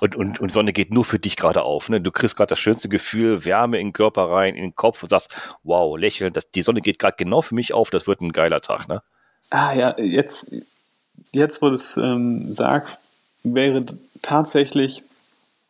[0.00, 1.88] Und, und, und Sonne geht nur für dich gerade auf.
[1.88, 2.02] Ne?
[2.02, 5.08] Du kriegst gerade das schönste Gefühl, Wärme in den Körper rein, in den Kopf und
[5.08, 8.32] sagst, wow, lächeln, das, die Sonne geht gerade genau für mich auf, das wird ein
[8.32, 8.88] geiler Tag.
[8.88, 9.02] Ne?
[9.48, 10.52] Ah ja, jetzt,
[11.32, 13.02] jetzt wo du es ähm, sagst,
[13.42, 13.86] wäre
[14.20, 15.02] tatsächlich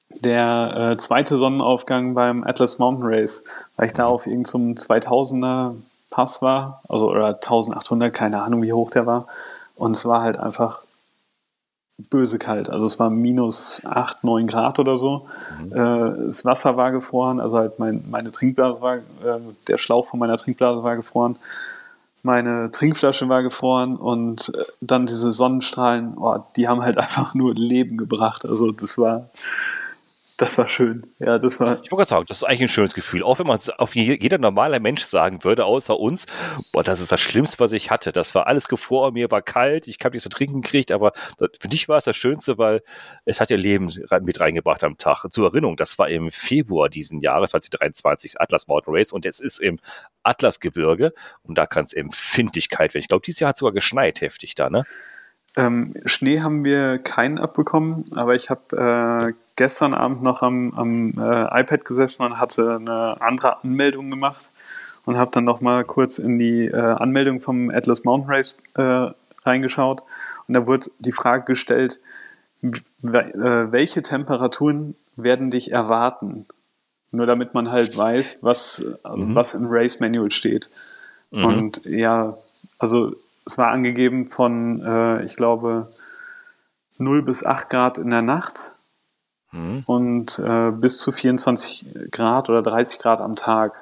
[0.08, 3.44] der äh, zweite Sonnenaufgang beim Atlas Mountain Race,
[3.76, 4.12] weil ich da mhm.
[4.12, 5.74] auf irgendeinem so 2000er
[6.16, 9.26] Pass war, also oder 1800, keine Ahnung, wie hoch der war.
[9.74, 10.80] Und es war halt einfach
[11.98, 12.70] böse kalt.
[12.70, 15.28] Also es war minus 8, 9 Grad oder so.
[15.60, 15.72] Mhm.
[15.72, 19.02] Äh, das Wasser war gefroren, also halt mein, meine Trinkblase war, äh,
[19.68, 21.36] der Schlauch von meiner Trinkblase war gefroren.
[22.22, 27.54] Meine Trinkflasche war gefroren und äh, dann diese Sonnenstrahlen, oh, die haben halt einfach nur
[27.54, 28.46] Leben gebracht.
[28.46, 29.28] Also das war,
[30.38, 31.06] das war schön.
[31.18, 31.82] Ja, das war.
[31.82, 33.22] Ich wollte gerade sagen, das ist eigentlich ein schönes Gefühl.
[33.22, 36.26] Auch wenn man es auf jeder normaler Mensch sagen würde, außer uns,
[36.72, 38.12] boah, das ist das Schlimmste, was ich hatte.
[38.12, 41.68] Das war alles gefroren, mir war kalt, ich habe nichts zu trinken gekriegt, aber für
[41.68, 42.82] dich war es das Schönste, weil
[43.24, 45.26] es hat ihr Leben mit reingebracht am Tag.
[45.30, 49.60] Zur Erinnerung, das war im Februar diesen Jahres, 2023, Atlas Mountain Race und es ist
[49.60, 49.78] im
[50.22, 51.14] Atlasgebirge
[51.44, 53.02] und da kann es Empfindlichkeit werden.
[53.02, 54.84] Ich glaube, dieses Jahr hat sogar geschneit heftig da, ne?
[55.56, 61.10] Ähm, Schnee haben wir keinen abbekommen, aber ich habe äh, gestern Abend noch am, am
[61.18, 64.48] äh, iPad gesessen und hatte eine andere Anmeldung gemacht
[65.04, 69.10] und habe dann noch mal kurz in die äh, Anmeldung vom Atlas Mountain Race äh,
[69.44, 70.02] reingeschaut
[70.46, 72.00] und da wurde die Frage gestellt,
[73.02, 76.46] welche Temperaturen werden dich erwarten?
[77.10, 79.34] Nur damit man halt weiß, was, mhm.
[79.34, 80.70] was im Race Manual steht.
[81.30, 81.44] Mhm.
[81.44, 82.36] Und ja,
[82.78, 85.88] also es war angegeben von, äh, ich glaube,
[86.98, 88.72] 0 bis 8 Grad in der Nacht
[89.56, 89.82] mhm.
[89.86, 93.74] und äh, bis zu 24 Grad oder 30 Grad am Tag.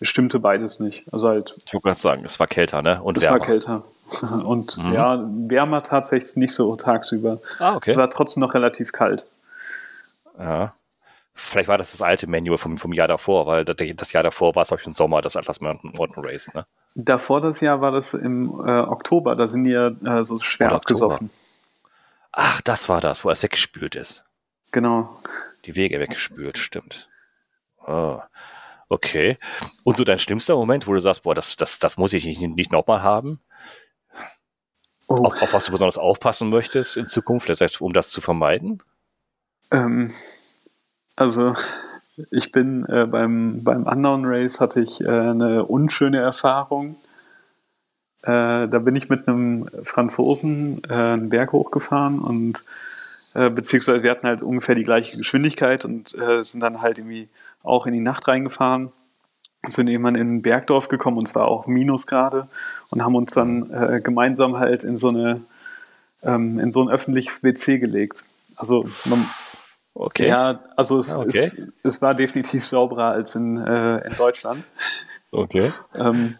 [0.00, 1.04] Es stimmte beides nicht.
[1.12, 1.54] Also halt.
[1.64, 3.02] Ich wollte gerade sagen, es war kälter, ne?
[3.02, 3.38] Und es wärmer.
[3.38, 3.84] war kälter.
[4.44, 4.92] Und mhm.
[4.92, 7.38] ja, wärmer tatsächlich nicht so tagsüber.
[7.58, 7.92] Ah, okay.
[7.92, 9.26] Es war trotzdem noch relativ kalt.
[10.38, 10.74] Ja.
[11.34, 14.62] Vielleicht war das das alte Manual vom, vom Jahr davor, weil das Jahr davor war
[14.62, 16.66] es, glaube ich, im Sommer, das Atlas Mountain, Mountain Race, ne?
[16.94, 20.66] Davor das Jahr war das im äh, Oktober, da sind die ja äh, so schwer
[20.66, 21.28] Oder abgesoffen.
[21.28, 21.42] Oktober.
[22.32, 24.24] Ach, das war das, wo es weggespült ist.
[24.72, 25.16] Genau.
[25.64, 27.08] Die Wege weggespült, stimmt.
[27.86, 28.20] Oh.
[28.88, 29.38] Okay.
[29.84, 32.40] Und so dein schlimmster Moment, wo du sagst, boah, das, das, das muss ich nicht,
[32.40, 33.40] nicht nochmal haben?
[35.08, 35.24] Oh.
[35.24, 38.82] Auf, auf, was du besonders aufpassen möchtest in Zukunft, das heißt, um das zu vermeiden?
[39.70, 40.10] Ähm,
[41.16, 41.54] also
[42.30, 46.96] ich bin äh, beim, beim Unknown Race hatte ich äh, eine unschöne Erfahrung.
[48.22, 52.62] Äh, da bin ich mit einem Franzosen äh, einen Berg hochgefahren und
[53.34, 57.28] äh, beziehungsweise wir hatten halt ungefähr die gleiche Geschwindigkeit und äh, sind dann halt irgendwie
[57.62, 58.92] auch in die Nacht reingefahren.
[59.68, 62.48] Sind irgendwann in ein Bergdorf gekommen und zwar auch Minusgrade
[62.90, 65.42] und haben uns dann gemeinsam halt in so eine
[66.24, 68.24] ähm, in so ein öffentliches WC gelegt.
[68.56, 69.24] Also man,
[69.94, 70.28] Okay.
[70.28, 71.28] Ja, also es, okay.
[71.36, 74.64] es, es, war definitiv sauberer als in, äh, in Deutschland.
[75.30, 75.72] Okay.
[75.94, 76.38] ähm,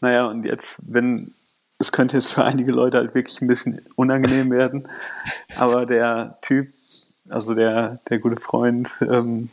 [0.00, 1.34] naja, und jetzt, wenn,
[1.82, 4.88] es könnte jetzt für einige Leute halt wirklich ein bisschen unangenehm werden,
[5.56, 6.72] aber der Typ,
[7.28, 9.50] also der, der gute Freund, ähm,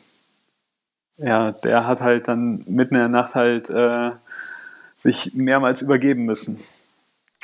[1.18, 4.12] ja, der hat halt dann mitten in der Nacht halt äh,
[4.96, 6.60] sich mehrmals übergeben müssen.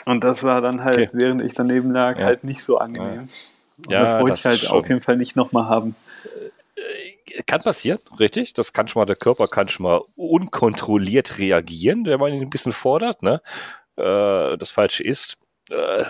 [0.05, 1.09] Und das war dann halt, okay.
[1.13, 2.25] während ich daneben lag, ja.
[2.25, 3.27] halt nicht so angenehm.
[3.27, 3.85] Ja.
[3.85, 4.77] Und ja, das wollte das ich halt schon.
[4.77, 5.95] auf jeden Fall nicht nochmal haben.
[6.75, 8.53] Äh, kann passieren, richtig.
[8.53, 12.49] Das kann schon mal, der Körper kann schon mal unkontrolliert reagieren, wenn man ihn ein
[12.51, 13.41] bisschen fordert, ne?
[13.97, 15.37] Äh, das Falsche ist.
[15.69, 16.05] Äh,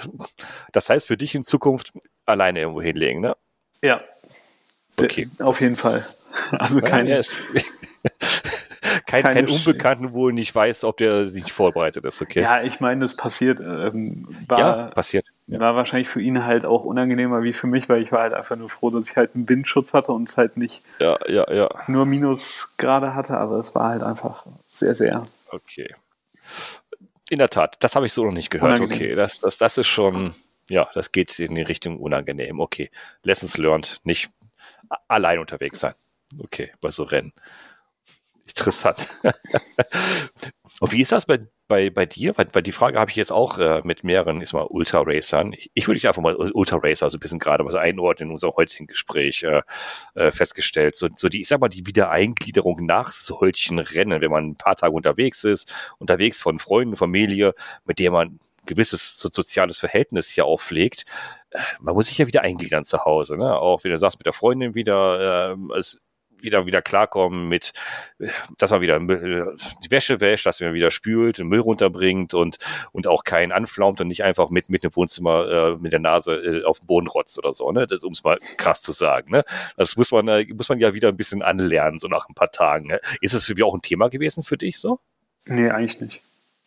[0.71, 1.93] das heißt für dich in Zukunft
[2.25, 3.35] alleine irgendwo hinlegen, ne?
[3.83, 4.01] Ja.
[4.97, 5.29] Okay.
[5.39, 6.03] Auf jeden Fall.
[6.51, 7.07] Also kein.
[7.07, 7.21] Ja,
[9.05, 12.41] kein, kein Unbekannten, wo nicht weiß, ob der sich vorbereitet ist, okay?
[12.41, 13.59] Ja, ich meine, das passiert.
[13.59, 15.27] Ähm, war, ja, passiert.
[15.47, 15.59] Ja.
[15.59, 18.55] War wahrscheinlich für ihn halt auch unangenehmer wie für mich, weil ich war halt einfach
[18.55, 21.69] nur froh, dass ich halt einen Windschutz hatte und es halt nicht ja, ja.
[21.87, 25.27] nur Minusgrade hatte, aber es war halt einfach sehr, sehr.
[25.49, 25.93] Okay.
[27.29, 28.79] In der Tat, das habe ich so noch nicht gehört.
[28.79, 28.95] Unangenehm.
[28.95, 30.35] Okay, das, das, das ist schon,
[30.69, 32.59] ja, das geht in die Richtung unangenehm.
[32.59, 32.91] Okay,
[33.23, 34.29] Lessons learned, nicht
[35.07, 35.93] allein unterwegs sein.
[36.39, 37.33] Okay, bei so Rennen.
[38.47, 39.09] Interessant.
[40.79, 42.37] Und wie ist das bei bei, bei dir?
[42.37, 45.53] Weil, weil die Frage habe ich jetzt auch äh, mit mehreren, ist mal Ultra Racern.
[45.53, 48.33] Ich, ich würde dich einfach mal Ultra Racer so ein bisschen gerade was einordnen in
[48.33, 49.61] unserem heutigen Gespräch äh,
[50.15, 50.97] äh, festgestellt.
[50.97, 54.75] So, so die, ich sag mal, die Wiedereingliederung nach solchen Rennen, wenn man ein paar
[54.75, 57.53] Tage unterwegs ist, unterwegs von Freunden, Familie,
[57.85, 61.05] mit der man gewisses so soziales Verhältnis hier auch pflegt,
[61.51, 63.57] äh, man muss sich ja wieder eingliedern zu Hause, ne?
[63.57, 65.99] Auch wie du sagst, mit der Freundin wieder, äh, es
[66.41, 67.73] wieder wieder klarkommen mit,
[68.57, 72.57] dass man wieder die Wäsche wäscht, dass man wieder spült, den Müll runterbringt und
[72.91, 76.33] und auch keinen anflaumt und nicht einfach mit mit dem Wohnzimmer äh, mit der Nase
[76.35, 77.87] äh, auf den Boden rotzt oder so, ne?
[77.87, 79.43] Das um es mal krass zu sagen, ne?
[79.77, 82.51] Das muss man äh, muss man ja wieder ein bisschen anlernen so nach ein paar
[82.51, 82.87] Tagen.
[82.87, 82.99] Ne?
[83.21, 84.99] Ist das für dich auch ein Thema gewesen für dich so?
[85.45, 86.21] Nee, eigentlich nicht.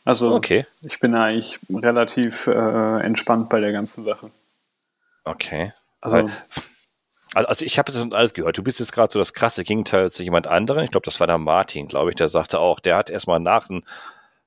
[0.05, 0.66] Also okay.
[0.83, 4.31] ich bin eigentlich relativ äh, entspannt bei der ganzen Sache.
[5.25, 5.73] Okay.
[6.01, 6.31] Also Weil,
[7.35, 8.57] also, ich habe das alles gehört.
[8.57, 10.85] Du bist jetzt gerade so das krasse Gegenteil zu jemand anderem.
[10.85, 12.16] Ich glaube, das war der Martin, glaube ich.
[12.16, 13.68] Der sagte auch, der hat erstmal nach,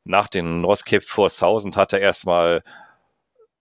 [0.04, 2.64] nach den Cape 4000 hat er erstmal,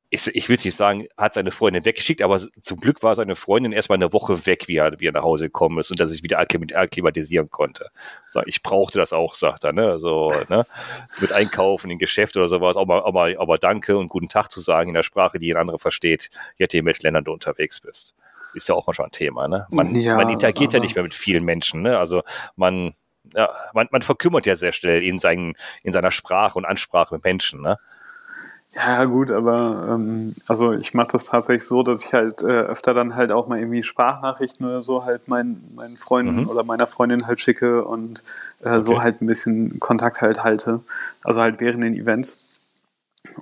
[0.09, 3.37] ich, ich will es nicht sagen, hat seine Freundin weggeschickt, aber zum Glück war seine
[3.37, 6.12] Freundin erstmal eine Woche weg, wie er, wie er nach Hause gekommen ist und dass
[6.12, 7.91] ich wieder akklimatisieren konnte.
[8.47, 10.01] Ich brauchte das auch, sagt er, ne?
[10.01, 10.66] So, ne?
[11.21, 14.51] Mit Einkaufen in Geschäft oder sowas, auch mal, auch mal, mal Danke und guten Tag
[14.51, 17.33] zu sagen in der Sprache, die ein anderer versteht, je nachdem, in welchen Ländern du
[17.33, 18.16] unterwegs bist
[18.55, 19.48] ist ja auch mal schon ein Thema.
[19.48, 19.66] Ne?
[19.70, 21.82] Man, ja, man interagiert ja nicht mehr mit vielen Menschen.
[21.82, 21.98] Ne?
[21.98, 22.22] Also
[22.57, 22.94] man,
[23.34, 27.24] ja, man, man verkümmert ja sehr schnell in, seinen, in seiner Sprache und Ansprache mit
[27.24, 27.61] Menschen.
[27.62, 27.78] Ne?
[28.72, 32.94] Ja, gut, aber ähm, also ich mache das tatsächlich so, dass ich halt äh, öfter
[32.94, 36.48] dann halt auch mal irgendwie Sprachnachrichten oder so halt meinen meinen Freunden mhm.
[36.48, 38.22] oder meiner Freundin halt schicke und
[38.61, 38.80] äh, okay.
[38.80, 40.80] so halt ein bisschen Kontakt halt halte.
[41.24, 42.38] Also halt während den Events.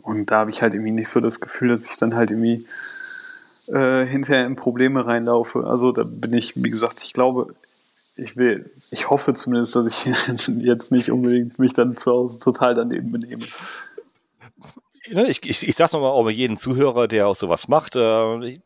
[0.00, 2.66] Und da habe ich halt irgendwie nicht so das Gefühl, dass ich dann halt irgendwie
[3.68, 5.64] äh, hinterher in Probleme reinlaufe.
[5.64, 7.54] Also da bin ich, wie gesagt, ich glaube,
[8.16, 12.74] ich will, ich hoffe zumindest, dass ich jetzt nicht unbedingt mich dann zu Hause total
[12.74, 13.44] daneben benehme.
[15.10, 17.96] Ich, ich, ich sag's nochmal auch bei jedem Zuhörer, der auch sowas macht.
[17.96, 18.60] Äh,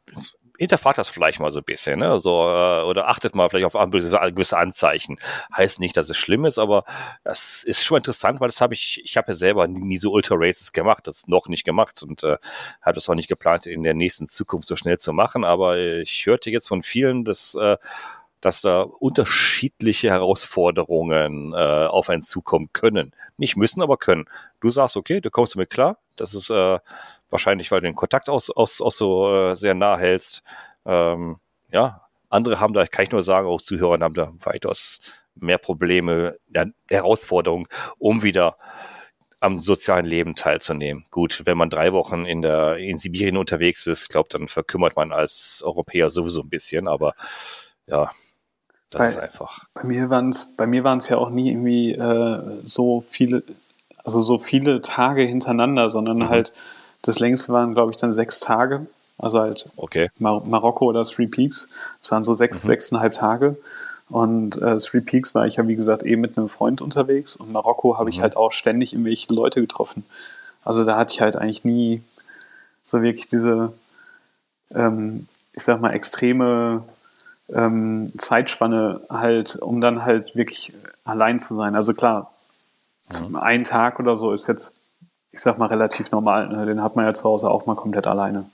[0.62, 2.18] hinterfragt das vielleicht mal so ein bisschen, ne?
[2.20, 5.18] So, äh, oder achtet mal vielleicht auf gewisse Anzeichen.
[5.56, 6.84] Heißt nicht, dass es schlimm ist, aber
[7.24, 10.36] das ist schon interessant, weil das habe ich, ich habe ja selber nie, so Ultra
[10.38, 12.36] Races gemacht, das noch nicht gemacht und äh,
[12.80, 15.44] habe das auch nicht geplant, in der nächsten Zukunft so schnell zu machen.
[15.44, 17.76] Aber ich hörte jetzt von vielen, dass äh,
[18.40, 23.12] dass da unterschiedliche Herausforderungen äh, auf einen zukommen können.
[23.36, 24.24] Nicht müssen, aber können.
[24.60, 25.98] Du sagst, okay, du kommst damit klar.
[26.16, 26.80] Das ist äh,
[27.32, 30.42] wahrscheinlich, weil du den Kontakt aus, aus, aus so äh, sehr nah hältst.
[30.84, 31.38] Ähm,
[31.70, 35.00] ja, andere haben da, kann ich nur sagen, auch Zuhörer haben da weitaus
[35.34, 37.66] mehr Probleme, ja, Herausforderungen,
[37.98, 38.56] um wieder
[39.40, 41.04] am sozialen Leben teilzunehmen.
[41.10, 45.12] Gut, wenn man drei Wochen in der in Sibirien unterwegs ist, glaube dann verkümmert man
[45.12, 47.14] als Europäer sowieso ein bisschen, aber
[47.86, 48.12] ja,
[48.90, 49.64] das bei, ist einfach.
[49.74, 53.42] Bei mir waren es, bei mir waren es ja auch nie irgendwie äh, so viele,
[54.04, 56.28] also so viele Tage hintereinander, sondern mhm.
[56.28, 56.52] halt
[57.02, 58.86] das längste waren, glaube ich, dann sechs Tage.
[59.18, 60.10] Also halt okay.
[60.18, 61.68] Mar Marokko oder Three Peaks.
[62.00, 62.68] Das waren so sechs, mhm.
[62.68, 63.56] sechseinhalb Tage.
[64.08, 67.36] Und äh, Three Peaks war ich ja, wie gesagt, eh mit einem Freund unterwegs.
[67.36, 68.10] Und Marokko habe mhm.
[68.10, 70.04] ich halt auch ständig irgendwelche Leute getroffen.
[70.64, 72.02] Also da hatte ich halt eigentlich nie
[72.84, 73.72] so wirklich diese,
[74.74, 76.84] ähm, ich sag mal, extreme
[77.48, 80.72] ähm, Zeitspanne halt, um dann halt wirklich
[81.04, 81.74] allein zu sein.
[81.74, 82.32] Also klar,
[83.28, 83.36] mhm.
[83.36, 84.74] ein Tag oder so ist jetzt,
[85.32, 86.48] ich sag mal, relativ normal.
[86.48, 86.66] Ne?
[86.66, 88.44] Den hat man ja zu Hause auch mal komplett alleine.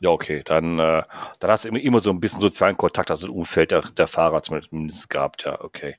[0.00, 1.02] Ja, okay, dann, äh,
[1.38, 4.06] dann hast du immer, immer so ein bisschen sozialen Kontakt, also das Umfeld der, der
[4.06, 5.96] Fahrer zumindest gehabt, ja, okay.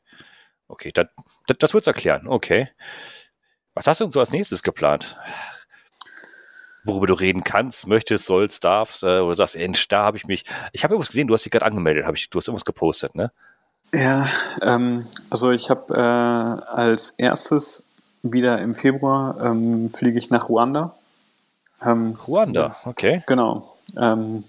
[0.67, 1.07] Okay, das,
[1.47, 2.69] das, das wird's erklären, okay.
[3.73, 5.17] Was hast du denn so als nächstes geplant?
[6.85, 10.45] worüber du reden kannst, möchtest, sollst, darfst, äh, oder sagst, Mensch, da habe ich mich.
[10.71, 13.15] Ich habe irgendwas gesehen, du hast dich gerade angemeldet, hab ich, du hast irgendwas gepostet,
[13.15, 13.31] ne?
[13.93, 14.27] Ja,
[14.61, 17.87] ähm, also ich habe äh, als erstes
[18.33, 20.93] wieder im Februar ähm, fliege ich nach Ruanda.
[21.83, 23.23] Ähm, Ruanda, okay.
[23.27, 23.75] Genau.
[23.97, 24.43] Ähm,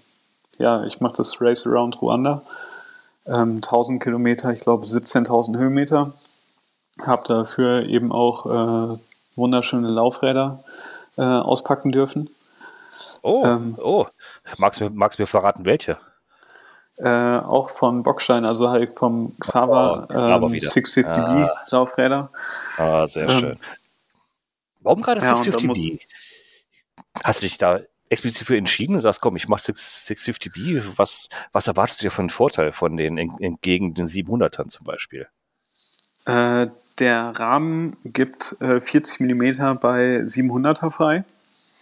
[0.57, 2.41] ja, ich mache das Race Around Ruanda.
[3.25, 6.13] 1000 ähm, Kilometer, ich glaube 17.000 Höhenmeter.
[7.01, 8.97] Habe dafür eben auch äh,
[9.35, 10.63] wunderschöne Laufräder
[11.17, 12.29] äh, auspacken dürfen.
[13.21, 14.05] Oh, ähm, oh.
[14.57, 15.97] Magst du, magst du mir verraten, welche?
[16.97, 21.55] Äh, auch von Bockstein, also halt vom Xaver, oh, ähm, 650B ah.
[21.69, 22.31] Laufräder.
[22.77, 23.59] Ah, sehr ähm, schön.
[24.81, 25.99] Warum gerade ja, 650B?
[27.23, 30.83] Hast du dich da explizit für entschieden und sagst, komm, ich mache 650B.
[30.95, 35.27] Was, was erwartest du dir für einen Vorteil von den entgegen den 700ern zum Beispiel?
[36.25, 36.67] Äh,
[36.99, 41.25] der Rahmen gibt äh, 40 mm bei 700er frei.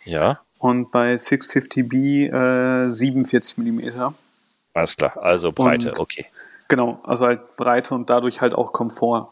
[0.03, 0.41] Ja.
[0.57, 4.13] Und bei 650B äh, 47 mm.
[4.76, 6.26] Alles klar, also Breite, und, okay.
[6.67, 9.30] Genau, also halt Breite und dadurch halt auch Komfort.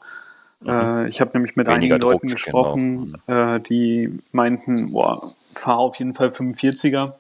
[0.61, 0.69] Mhm.
[0.69, 3.59] Äh, ich habe nämlich mit Weniger einigen Druck, Leuten gesprochen, genau.
[3.59, 5.21] die meinten, boah,
[5.53, 7.11] fahr auf jeden Fall 45er.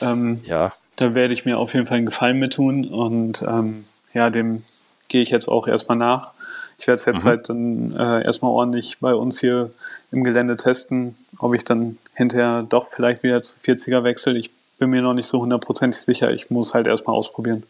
[0.00, 0.72] Ähm, ja.
[0.96, 3.84] Da werde ich mir auf jeden Fall einen Gefallen mit tun und ähm,
[4.14, 4.64] ja, dem
[5.08, 6.32] gehe ich jetzt auch erstmal nach.
[6.78, 7.28] Ich werde es jetzt mhm.
[7.28, 9.70] halt dann äh, erstmal ordentlich bei uns hier
[10.10, 14.38] im Gelände testen, ob ich dann hinterher doch vielleicht wieder zu 40er wechsle.
[14.38, 14.50] Ich
[14.82, 16.32] bin mir noch nicht so hundertprozentig sicher.
[16.32, 17.62] Ich muss halt erstmal ausprobieren.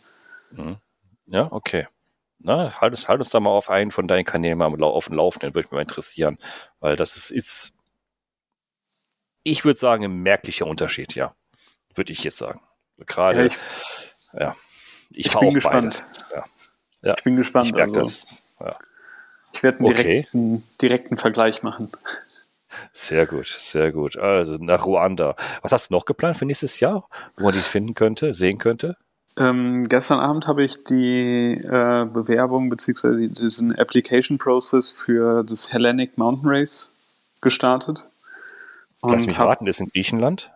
[0.50, 0.78] Mhm.
[1.26, 1.86] Ja, okay.
[2.38, 5.16] Na, halt uns, halt uns da mal auf einen von deinen Kanälen mal auf dem
[5.16, 6.38] Laufenden, würde mich mal interessieren.
[6.80, 7.74] Weil das ist, ist
[9.42, 11.34] ich würde sagen, ein merklicher Unterschied, ja.
[11.94, 12.62] Würde ich jetzt sagen.
[12.96, 13.58] Gerade, ja, ich,
[14.32, 14.56] ja,
[15.10, 16.02] ich, ich bin gespannt.
[16.34, 16.44] Ja.
[17.02, 17.14] Ja.
[17.18, 17.66] Ich bin gespannt.
[17.66, 17.94] Ich also.
[17.94, 18.42] das.
[19.52, 20.62] Ich werde einen direkten, okay.
[20.80, 21.92] direkten Vergleich machen.
[22.92, 24.16] Sehr gut, sehr gut.
[24.16, 25.36] Also nach Ruanda.
[25.62, 28.96] Was hast du noch geplant für nächstes Jahr, wo man dich finden könnte, sehen könnte?
[29.38, 33.28] Ähm, gestern Abend habe ich die äh, Bewerbung bzw.
[33.28, 36.90] diesen Application Process für das Hellenic Mountain Race
[37.40, 38.06] gestartet.
[39.00, 40.50] Und Lass mich hab, raten, das ist in Griechenland?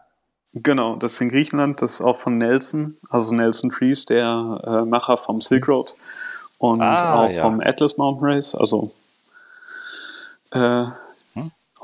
[0.53, 4.85] Genau, das ist in Griechenland, das ist auch von Nelson, also Nelson Trees, der äh,
[4.85, 5.95] Macher vom Silk Road
[6.59, 7.43] und ah, auch ja.
[7.43, 8.55] vom Atlas Mountain Race.
[8.55, 8.93] Also
[10.53, 10.85] äh?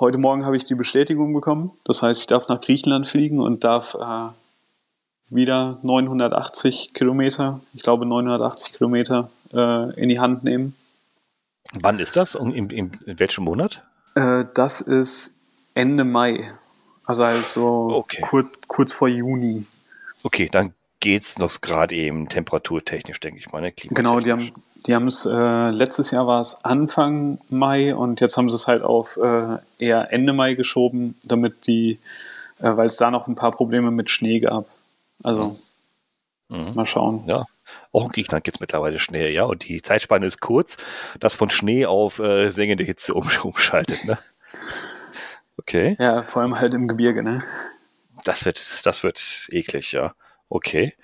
[0.02, 1.70] Heute Morgen habe ich die Bestätigung bekommen.
[1.84, 4.28] Das heißt, ich darf nach Griechenland fliegen und darf äh,
[5.30, 10.74] wieder 980 Kilometer, ich glaube 980 Kilometer äh, in die Hand nehmen.
[11.72, 12.34] Wann ist das?
[12.34, 13.84] In, in, in welchem Monat?
[14.16, 15.40] Äh, das ist
[15.74, 16.52] Ende Mai.
[17.04, 18.22] Also halt so okay.
[18.22, 19.66] kurz, kurz vor Juni.
[20.24, 23.62] Okay, dann geht es noch gerade eben temperaturtechnisch, denke ich mal.
[23.62, 23.72] Ne?
[23.72, 24.52] Genau, die haben
[24.86, 28.66] die haben es äh, letztes Jahr war es Anfang Mai und jetzt haben sie es
[28.66, 31.98] halt auf äh, eher Ende Mai geschoben, damit die,
[32.58, 34.66] äh, weil es da noch ein paar Probleme mit Schnee gab.
[35.22, 35.58] Also
[36.48, 36.74] mhm.
[36.74, 37.24] mal schauen.
[37.26, 37.46] Ja.
[37.92, 40.78] Auch in Griechenland gibt es mittlerweile Schnee, ja, und die Zeitspanne ist kurz,
[41.20, 44.18] das von Schnee auf äh, sengende Hitze um, umschaltet, ne?
[45.58, 45.96] Okay.
[46.00, 47.42] Ja, vor allem halt im Gebirge, ne?
[48.24, 50.14] Das wird, das wird eklig, ja.
[50.48, 50.94] Okay.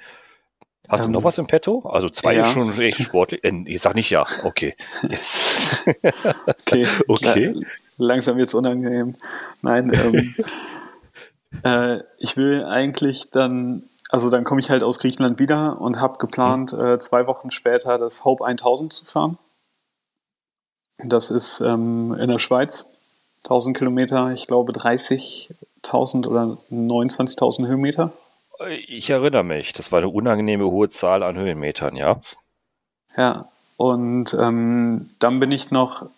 [0.88, 1.80] Hast ähm, du noch was im Petto?
[1.80, 2.46] Also zwei ja.
[2.46, 3.44] ist schon echt sportlich.
[3.44, 4.24] Äh, ich sag nicht ja.
[4.42, 4.74] Okay.
[5.08, 5.84] Jetzt.
[6.46, 6.86] okay.
[7.08, 7.54] okay.
[7.98, 9.14] La langsam wird's unangenehm.
[9.60, 10.34] Nein, ähm,
[11.64, 16.18] äh, ich will eigentlich dann, also dann komme ich halt aus Griechenland wieder und habe
[16.18, 16.84] geplant, mhm.
[16.84, 19.38] äh, zwei Wochen später das Hope 1000 zu fahren.
[21.04, 22.90] Das ist ähm, in der Schweiz,
[23.44, 28.12] 1000 Kilometer, ich glaube 30.000 oder 29.000 Höhenmeter.
[28.66, 32.20] Ich erinnere mich, das war eine unangenehme hohe Zahl an Höhenmetern, ja.
[33.16, 36.08] Ja, und ähm, dann bin ich noch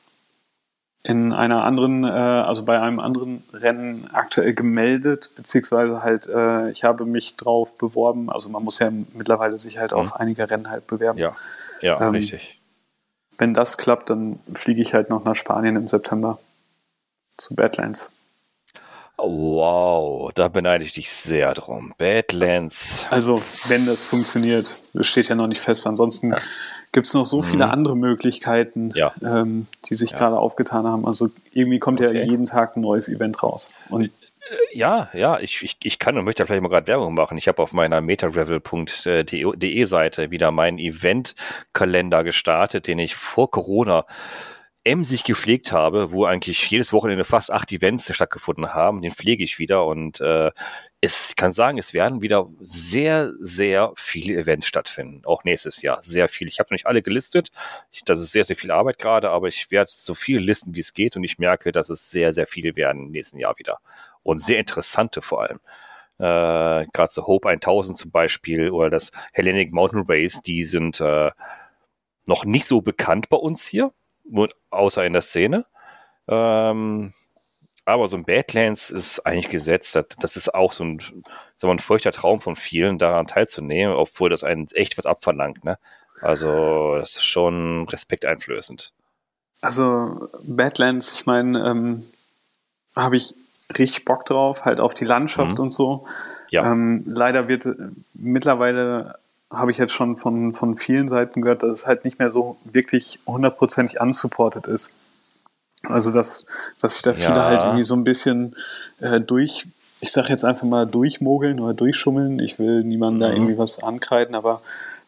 [1.03, 6.84] in einer anderen, äh, also bei einem anderen Rennen aktuell gemeldet, beziehungsweise halt, äh, ich
[6.84, 8.30] habe mich drauf beworben.
[8.30, 10.20] Also man muss ja mittlerweile sich halt auf mhm.
[10.20, 11.18] einige Rennen halt bewerben.
[11.18, 11.36] Ja,
[11.80, 12.61] ja, ähm, richtig.
[13.38, 16.38] Wenn das klappt, dann fliege ich halt noch nach Spanien im September
[17.38, 18.12] zu Badlands.
[19.22, 21.92] Wow, da beneide ich dich sehr drum.
[21.98, 23.06] Badlands.
[23.10, 25.86] Also, wenn das funktioniert, das steht ja noch nicht fest.
[25.86, 26.38] Ansonsten ja.
[26.92, 27.72] gibt es noch so viele mhm.
[27.72, 29.12] andere Möglichkeiten, ja.
[29.22, 30.18] ähm, die sich ja.
[30.18, 31.06] gerade aufgetan haben.
[31.06, 32.18] Also irgendwie kommt okay.
[32.18, 33.70] ja jeden Tag ein neues Event raus.
[33.90, 34.10] Und äh,
[34.72, 37.36] ja, ja, ich, ich, ich kann und möchte vielleicht mal gerade Werbung machen.
[37.36, 44.06] Ich habe auf meiner metagravel.de Seite wieder meinen Eventkalender gestartet, den ich vor Corona
[44.82, 49.58] emsig gepflegt habe, wo eigentlich jedes Wochenende fast acht Events stattgefunden haben, den pflege ich
[49.58, 49.84] wieder.
[49.84, 50.50] Und äh,
[51.02, 56.02] es ich kann sagen, es werden wieder sehr, sehr viele Events stattfinden, auch nächstes Jahr,
[56.02, 56.48] sehr viel.
[56.48, 57.50] Ich habe noch nicht alle gelistet,
[57.90, 60.80] ich, das ist sehr, sehr viel Arbeit gerade, aber ich werde so viele listen, wie
[60.80, 61.16] es geht.
[61.16, 63.78] Und ich merke, dass es sehr, sehr viele werden im nächsten Jahr wieder.
[64.22, 65.60] Und sehr interessante vor allem.
[66.18, 71.30] Äh, Gerade so Hope 1000 zum Beispiel oder das Hellenic Mountain Race, die sind äh,
[72.26, 73.92] noch nicht so bekannt bei uns hier
[74.70, 75.66] außer in der Szene.
[76.28, 77.12] Ähm,
[77.84, 79.98] aber so ein Badlands ist eigentlich gesetzt.
[80.20, 81.02] Das ist auch so ein,
[81.56, 85.64] so ein feuchter Traum von vielen, daran teilzunehmen, obwohl das einen echt was abverlangt.
[85.64, 85.78] Ne?
[86.20, 88.92] Also, das ist schon respekteinflößend.
[89.60, 92.04] Also, Badlands, ich meine, ähm,
[92.94, 93.34] habe ich
[93.76, 95.64] richtig Bock drauf, halt auf die Landschaft mhm.
[95.64, 96.06] und so.
[96.50, 96.70] Ja.
[96.70, 97.74] Ähm, leider wird äh,
[98.14, 99.16] mittlerweile
[99.51, 102.57] habe ich jetzt schon von, von vielen Seiten gehört, dass es halt nicht mehr so
[102.64, 104.92] wirklich hundertprozentig unsupported ist.
[105.82, 106.46] Also dass,
[106.80, 107.44] dass sich da viele ja.
[107.44, 108.55] halt irgendwie so ein bisschen
[109.01, 109.66] äh, durch,
[110.01, 112.38] ich sag jetzt einfach mal durchmogeln oder durchschummeln.
[112.38, 113.20] Ich will niemandem mhm.
[113.20, 114.61] da irgendwie was ankreiden, aber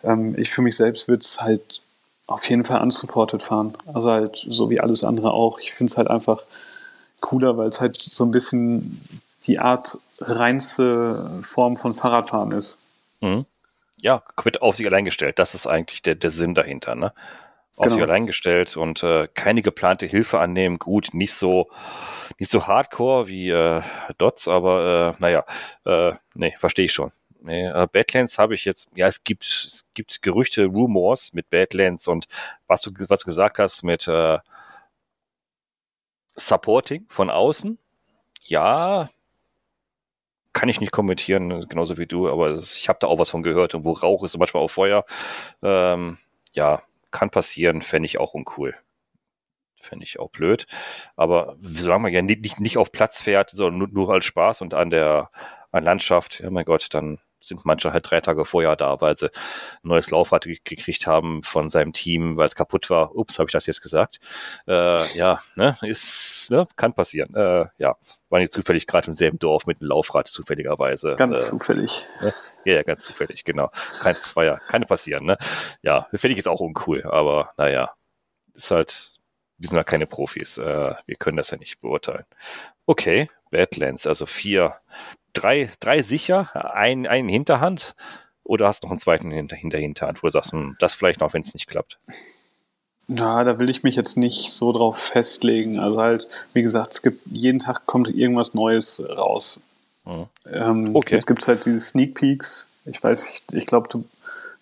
[0.03, 1.81] ähm, ich für mich selbst würde es halt
[2.27, 3.75] auf jeden Fall unsupported fahren.
[3.93, 5.61] Also halt so wie alles andere auch.
[5.61, 6.43] Ich finde es halt einfach
[7.21, 9.01] cooler, weil es halt so ein bisschen
[9.47, 12.79] die Art reinste Form von Fahrradfahren ist.
[13.21, 13.45] Mhm
[14.03, 15.39] ja, komplett auf sich allein gestellt.
[15.39, 17.15] Das ist eigentlich der, der Sinn dahinter, ne?
[17.77, 17.95] Auf genau.
[17.95, 20.79] sich allein gestellt und äh, keine geplante Hilfe annehmen.
[20.79, 21.71] Gut, nicht so,
[22.39, 23.81] nicht so hardcore wie äh,
[24.19, 25.45] Dots, aber äh, naja,
[25.87, 27.13] äh, nee, verstehe ich schon.
[27.41, 32.09] Nee, äh, Badlands habe ich jetzt, ja, es gibt, es gibt Gerüchte, Rumors mit Badlands
[32.09, 32.27] und
[32.67, 34.39] was du, was du gesagt hast mit äh,
[36.35, 37.79] Supporting von außen.
[38.43, 39.11] Ja,
[40.53, 43.75] kann ich nicht kommentieren, genauso wie du, aber ich habe da auch was von gehört
[43.75, 45.05] und wo Rauch ist, Beispiel auch Feuer.
[45.63, 46.19] Ähm,
[46.53, 48.75] ja, kann passieren, fände ich auch uncool.
[49.81, 50.67] Fände ich auch blöd.
[51.17, 54.75] Aber solange man ja nicht, nicht auf Platz fährt, sondern nur, nur als Spaß und
[54.75, 55.31] an der
[55.73, 59.27] an Landschaft, ja mein Gott, dann sind manche halt drei Tage vorher da, weil sie
[59.27, 63.15] ein neues Laufrad gekriegt haben von seinem Team, weil es kaputt war.
[63.15, 64.21] Ups, habe ich das jetzt gesagt?
[64.67, 67.35] Äh, ja, ne, ist, ne, kann passieren.
[67.35, 67.97] Äh, ja,
[68.29, 71.17] war nicht zufällig gerade im selben Dorf mit einem Laufrad, zufälligerweise.
[71.17, 72.07] Ganz äh, zufällig.
[72.21, 72.35] Ne?
[72.65, 73.71] Ja, ja, ganz zufällig, genau.
[74.01, 75.37] Kein, war ja, keine passieren, ne?
[75.83, 77.93] Ja, finde ich jetzt auch uncool, aber naja,
[78.55, 79.17] ist halt,
[79.59, 82.25] wir sind ja keine Profis, äh, wir können das ja nicht beurteilen.
[82.87, 84.77] Okay, Badlands, also vier
[85.33, 87.95] drei, drei sicher, ein, einen Hinterhand
[88.45, 91.21] oder hast du noch einen zweiten hinter, hinter Hinterhand, wo du sagst, hm, das vielleicht
[91.21, 91.99] noch, wenn es nicht klappt?
[93.09, 95.79] Ja, da will ich mich jetzt nicht so drauf festlegen.
[95.79, 99.61] Also halt, wie gesagt, es gibt jeden Tag kommt irgendwas Neues raus.
[100.05, 100.27] Mhm.
[100.51, 101.15] Ähm, okay.
[101.15, 102.69] Jetzt gibt es halt diese Sneak Peeks.
[102.85, 103.99] Ich weiß, ich, ich glaube, du,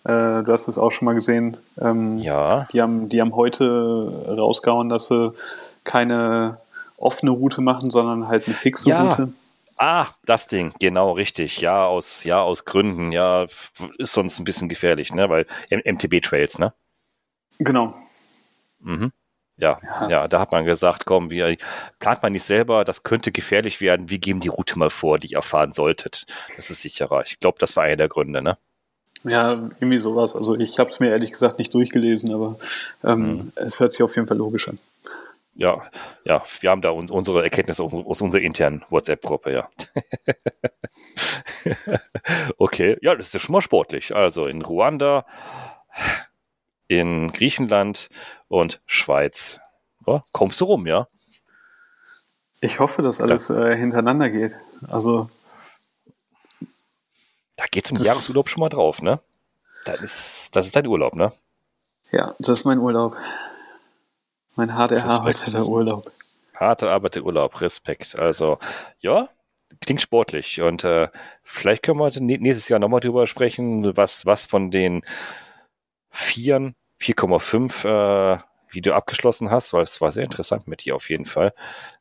[0.03, 1.57] äh, du hast es auch schon mal gesehen.
[1.79, 2.67] Ähm, ja.
[2.73, 5.33] Die haben, die haben heute rausgehauen, dass sie
[5.83, 6.57] keine
[6.97, 9.03] offene Route machen, sondern halt eine fixe ja.
[9.03, 9.33] Route.
[9.83, 11.59] Ah, das Ding, genau, richtig.
[11.59, 13.47] Ja, aus, ja, aus Gründen, ja,
[13.97, 15.27] ist sonst ein bisschen gefährlich, ne?
[15.27, 16.71] Weil MTB-Trails, ne?
[17.57, 17.95] Genau.
[18.77, 19.11] Mhm.
[19.57, 21.57] Ja, ja, ja, da hat man gesagt, komm, wir
[21.97, 25.31] plant man nicht selber, das könnte gefährlich werden, wir geben die Route mal vor, die
[25.31, 26.27] ihr fahren solltet.
[26.55, 27.23] Das ist sicherer.
[27.25, 28.59] Ich glaube, das war einer der Gründe, ne?
[29.23, 30.35] Ja, irgendwie sowas.
[30.35, 32.59] Also ich habe es mir ehrlich gesagt nicht durchgelesen, aber
[33.03, 33.51] ähm, mhm.
[33.55, 34.77] es hört sich auf jeden Fall logisch an
[35.53, 35.81] ja,
[36.23, 39.69] ja, wir haben da uns, unsere Erkenntnisse aus, aus unserer internen WhatsApp-Gruppe, ja.
[42.57, 44.15] okay, ja, das ist schon mal sportlich.
[44.15, 45.25] Also in Ruanda,
[46.87, 48.09] in Griechenland
[48.47, 49.59] und Schweiz.
[50.07, 51.07] Ja, kommst du rum, ja?
[52.61, 54.55] Ich hoffe, dass alles äh, hintereinander geht.
[54.87, 55.29] Also.
[57.55, 59.19] Da geht es im Jahresurlaub schon mal drauf, ne?
[59.85, 61.33] Das ist, das ist dein Urlaub, ne?
[62.11, 63.15] Ja, das ist mein Urlaub.
[64.55, 66.11] Mein hart erarbeiteter Urlaub.
[66.55, 68.19] Hart erarbeiteter Urlaub, Respekt.
[68.19, 68.59] Also,
[68.99, 69.29] ja,
[69.79, 70.61] klingt sportlich.
[70.61, 71.07] Und äh,
[71.43, 75.03] vielleicht können wir nächstes Jahr nochmal drüber sprechen, was, was von den
[76.09, 78.39] Vieren 4,5 äh,
[78.69, 81.53] Video abgeschlossen hast, weil es war sehr interessant mit dir auf jeden Fall.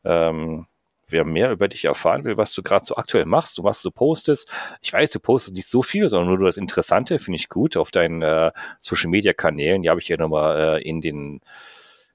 [0.04, 0.66] Ähm,
[1.08, 3.90] wer mehr über dich erfahren will, was du gerade so aktuell machst und was du
[3.90, 4.50] postest.
[4.80, 7.90] Ich weiß, du postest nicht so viel, sondern nur das Interessante, finde ich gut, auf
[7.90, 9.82] deinen äh, Social Media Kanälen.
[9.82, 11.40] Die habe ich ja nochmal äh, in den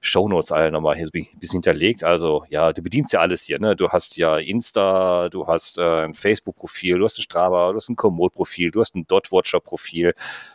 [0.06, 2.04] Shownotes alle nochmal hier ein bisschen hinterlegt.
[2.04, 3.58] Also ja, du bedienst ja alles hier.
[3.58, 3.76] Ne?
[3.76, 7.88] Du hast ja Insta, du hast äh, ein Facebook-Profil, du hast ein Strava, du hast
[7.88, 10.14] ein Komoot-Profil, du hast ein Dotwatcher-Profil.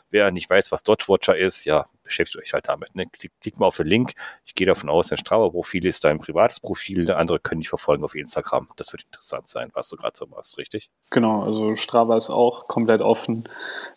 [0.10, 2.96] Wer nicht weiß, was Dotwatcher ist, ja, beschäftigt euch halt damit.
[2.96, 3.08] Ne?
[3.08, 4.14] Klick, klick mal auf den Link.
[4.46, 7.12] Ich gehe davon aus, dein Strava-Profil ist dein privates Profil.
[7.12, 8.70] Andere können dich verfolgen auf Instagram.
[8.76, 10.90] Das wird interessant sein, was du gerade so machst, richtig?
[11.10, 13.48] Genau, also Strava ist auch komplett offen.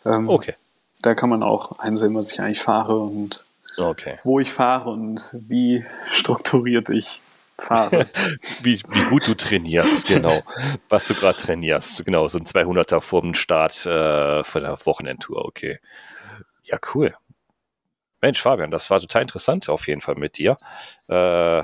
[0.05, 0.55] Ähm, okay.
[1.01, 3.45] Da kann man auch einsehen, was ich eigentlich fahre und
[3.77, 4.19] okay.
[4.23, 7.21] wo ich fahre und wie strukturiert ich
[7.57, 8.07] fahre.
[8.61, 10.43] wie, wie gut du trainierst, genau.
[10.89, 12.05] Was du gerade trainierst.
[12.05, 15.79] Genau, so ein 200er vor dem Start äh, von der Wochenendtour, okay.
[16.63, 17.15] Ja, cool.
[18.21, 20.57] Mensch, Fabian, das war total interessant auf jeden Fall mit dir.
[21.07, 21.63] Äh,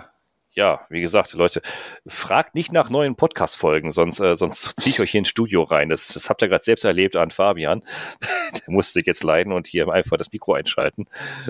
[0.53, 1.61] ja, wie gesagt, Leute,
[2.05, 5.89] fragt nicht nach neuen Podcast-Folgen, sonst, äh, sonst ziehe ich euch hier ins Studio rein.
[5.89, 7.83] Das, das habt ihr gerade selbst erlebt an Fabian.
[8.21, 11.07] Der musste jetzt leiden und hier einfach das Mikro einschalten.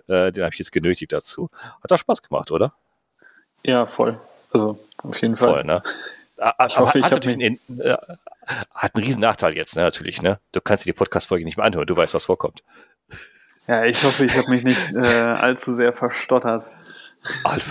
[0.08, 1.50] Äh, den habe ich jetzt genötigt dazu.
[1.82, 2.74] Hat doch Spaß gemacht, oder?
[3.66, 4.20] Ja, voll.
[4.52, 5.50] Also auf jeden Fall.
[5.50, 5.82] Voll, ne?
[6.68, 7.60] Ich hoffe, ich habe mich...
[7.80, 7.98] Äh,
[8.74, 10.40] hat einen riesen Nachteil jetzt, ne, natürlich, ne?
[10.52, 12.64] Du kannst dir die Podcast-Folge nicht mehr anhören, du weißt, was vorkommt.
[13.68, 16.66] Ja, ich hoffe, ich habe mich nicht äh, allzu sehr verstottert.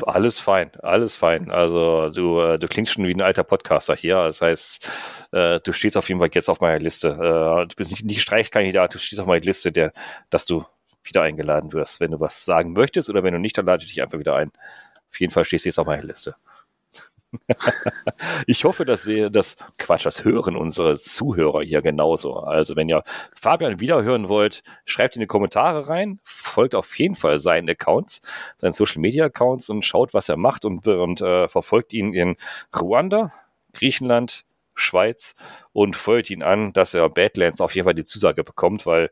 [0.07, 1.51] Alles fein, alles fein.
[1.51, 4.15] Also du, äh, du klingst schon wie ein alter Podcaster hier.
[4.15, 4.89] Das heißt,
[5.33, 7.09] äh, du stehst auf jeden Fall jetzt auf meiner Liste.
[7.09, 9.93] Äh, du bist nicht, nicht Streichkandidat, du stehst auf meiner Liste, der,
[10.31, 10.65] dass du
[11.03, 13.91] wieder eingeladen wirst, wenn du was sagen möchtest oder wenn du nicht, dann lade ich
[13.91, 14.53] dich einfach wieder ein.
[15.11, 16.37] Auf jeden Fall stehst du jetzt auf meiner Liste.
[18.47, 22.35] ich hoffe, dass Sie das Quatsch, das hören unsere Zuhörer hier genauso.
[22.37, 23.05] Also, wenn ihr
[23.35, 28.21] Fabian wiederhören wollt, schreibt in die Kommentare rein, folgt auf jeden Fall seinen Accounts,
[28.59, 32.37] seinen Social Media Accounts und schaut, was er macht und, und äh, verfolgt ihn in
[32.79, 33.33] Ruanda,
[33.73, 35.35] Griechenland, Schweiz
[35.73, 39.11] und folgt ihn an, dass er Badlands auf jeden Fall die Zusage bekommt, weil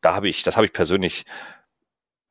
[0.00, 1.24] da habe ich, das habe ich persönlich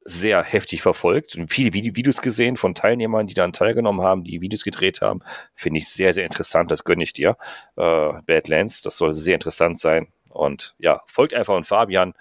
[0.03, 4.63] sehr heftig verfolgt und viele Videos gesehen von Teilnehmern, die dann teilgenommen haben, die Videos
[4.63, 5.21] gedreht haben.
[5.53, 6.71] Finde ich sehr, sehr interessant.
[6.71, 7.37] Das gönne ich dir.
[7.75, 10.07] Äh, Badlands, das soll sehr interessant sein.
[10.29, 12.13] Und ja, folgt einfach an Fabian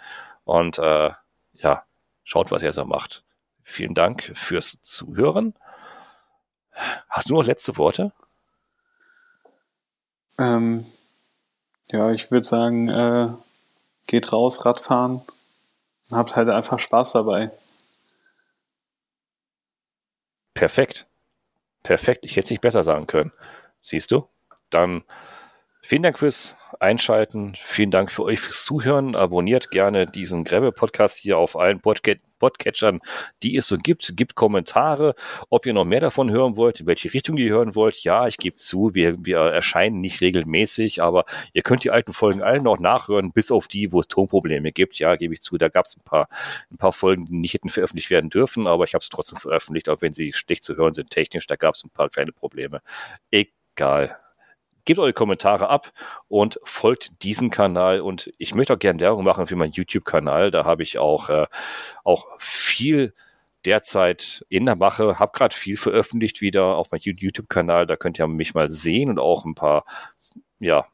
[0.45, 1.11] und äh,
[1.55, 1.85] ja,
[2.24, 3.24] schaut, was er so macht.
[3.62, 5.55] Vielen Dank fürs Zuhören.
[7.09, 8.12] Hast du noch letzte Worte?
[10.39, 10.87] Ähm,
[11.91, 13.28] ja, ich würde sagen, äh,
[14.07, 15.22] geht raus, Radfahren
[16.09, 17.51] und habt halt einfach Spaß dabei.
[20.55, 21.07] Perfekt.
[21.82, 22.24] Perfekt.
[22.24, 23.32] Ich hätte es nicht besser sagen können.
[23.80, 24.28] Siehst du?
[24.70, 25.05] Dann
[25.91, 27.55] vielen Dank fürs Einschalten.
[27.61, 29.16] Vielen Dank für euch fürs Zuhören.
[29.16, 33.01] Abonniert gerne diesen Gräbe-Podcast hier auf allen Podcatchern,
[33.43, 34.16] die es so gibt.
[34.16, 35.16] Gibt Kommentare,
[35.49, 38.05] ob ihr noch mehr davon hören wollt, in welche Richtung ihr hören wollt.
[38.05, 41.24] Ja, ich gebe zu, wir, wir erscheinen nicht regelmäßig, aber
[41.55, 45.01] ihr könnt die alten Folgen alle noch nachhören, bis auf die, wo es Tonprobleme gibt.
[45.01, 46.28] Ja, gebe ich zu, da gab es ein paar,
[46.70, 49.88] ein paar Folgen, die nicht hätten veröffentlicht werden dürfen, aber ich habe es trotzdem veröffentlicht,
[49.88, 51.49] auch wenn sie schlecht zu hören sind technisch.
[51.49, 52.80] Da gab es ein paar kleine Probleme.
[53.32, 54.16] Egal
[54.85, 55.93] gebt eure Kommentare ab
[56.28, 58.01] und folgt diesem Kanal.
[58.01, 60.51] Und ich möchte auch gerne Werbung machen für meinen YouTube-Kanal.
[60.51, 61.47] Da habe ich auch, äh,
[62.05, 63.14] auch viel
[63.64, 67.87] derzeit in der Mache, habe gerade viel veröffentlicht wieder auf meinem YouTube-Kanal.
[67.87, 69.85] Da könnt ihr mich mal sehen und auch ein paar,
[70.61, 70.87] ja,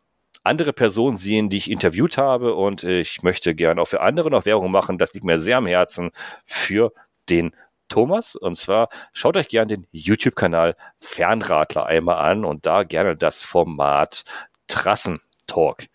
[0.42, 2.54] andere Personen sehen, die ich interviewt habe.
[2.54, 4.98] Und ich möchte gerne auch für andere noch Werbung machen.
[4.98, 6.10] Das liegt mir sehr am Herzen
[6.44, 6.92] für
[7.28, 7.52] den
[7.88, 8.36] Thomas.
[8.36, 14.24] Und zwar schaut euch gerne den YouTube-Kanal Fernradler einmal an und da gerne das Format
[14.68, 15.86] Trassentalk.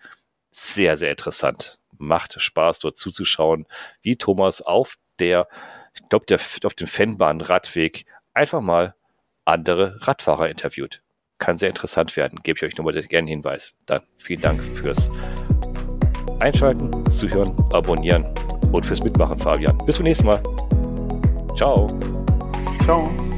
[0.52, 1.80] Sehr, sehr interessant.
[1.98, 3.68] Macht Spaß, dort zuzuschauen,
[4.02, 5.48] wie Thomas auf der,
[5.94, 6.26] ich glaube,
[6.64, 8.96] auf dem Fennbahn-Radweg einfach mal
[9.46, 11.02] andere Radfahrer interviewt.
[11.38, 12.39] Kann sehr interessant werden.
[12.44, 13.76] Gebe ich euch nochmal gerne einen Hinweis.
[13.86, 15.10] Dann vielen Dank fürs
[16.39, 18.26] Einschalten, Zuhören, Abonnieren
[18.72, 19.78] und fürs Mitmachen, Fabian.
[19.86, 20.42] Bis zum nächsten Mal.
[21.56, 21.88] Ciao.
[22.84, 23.30] Ciao.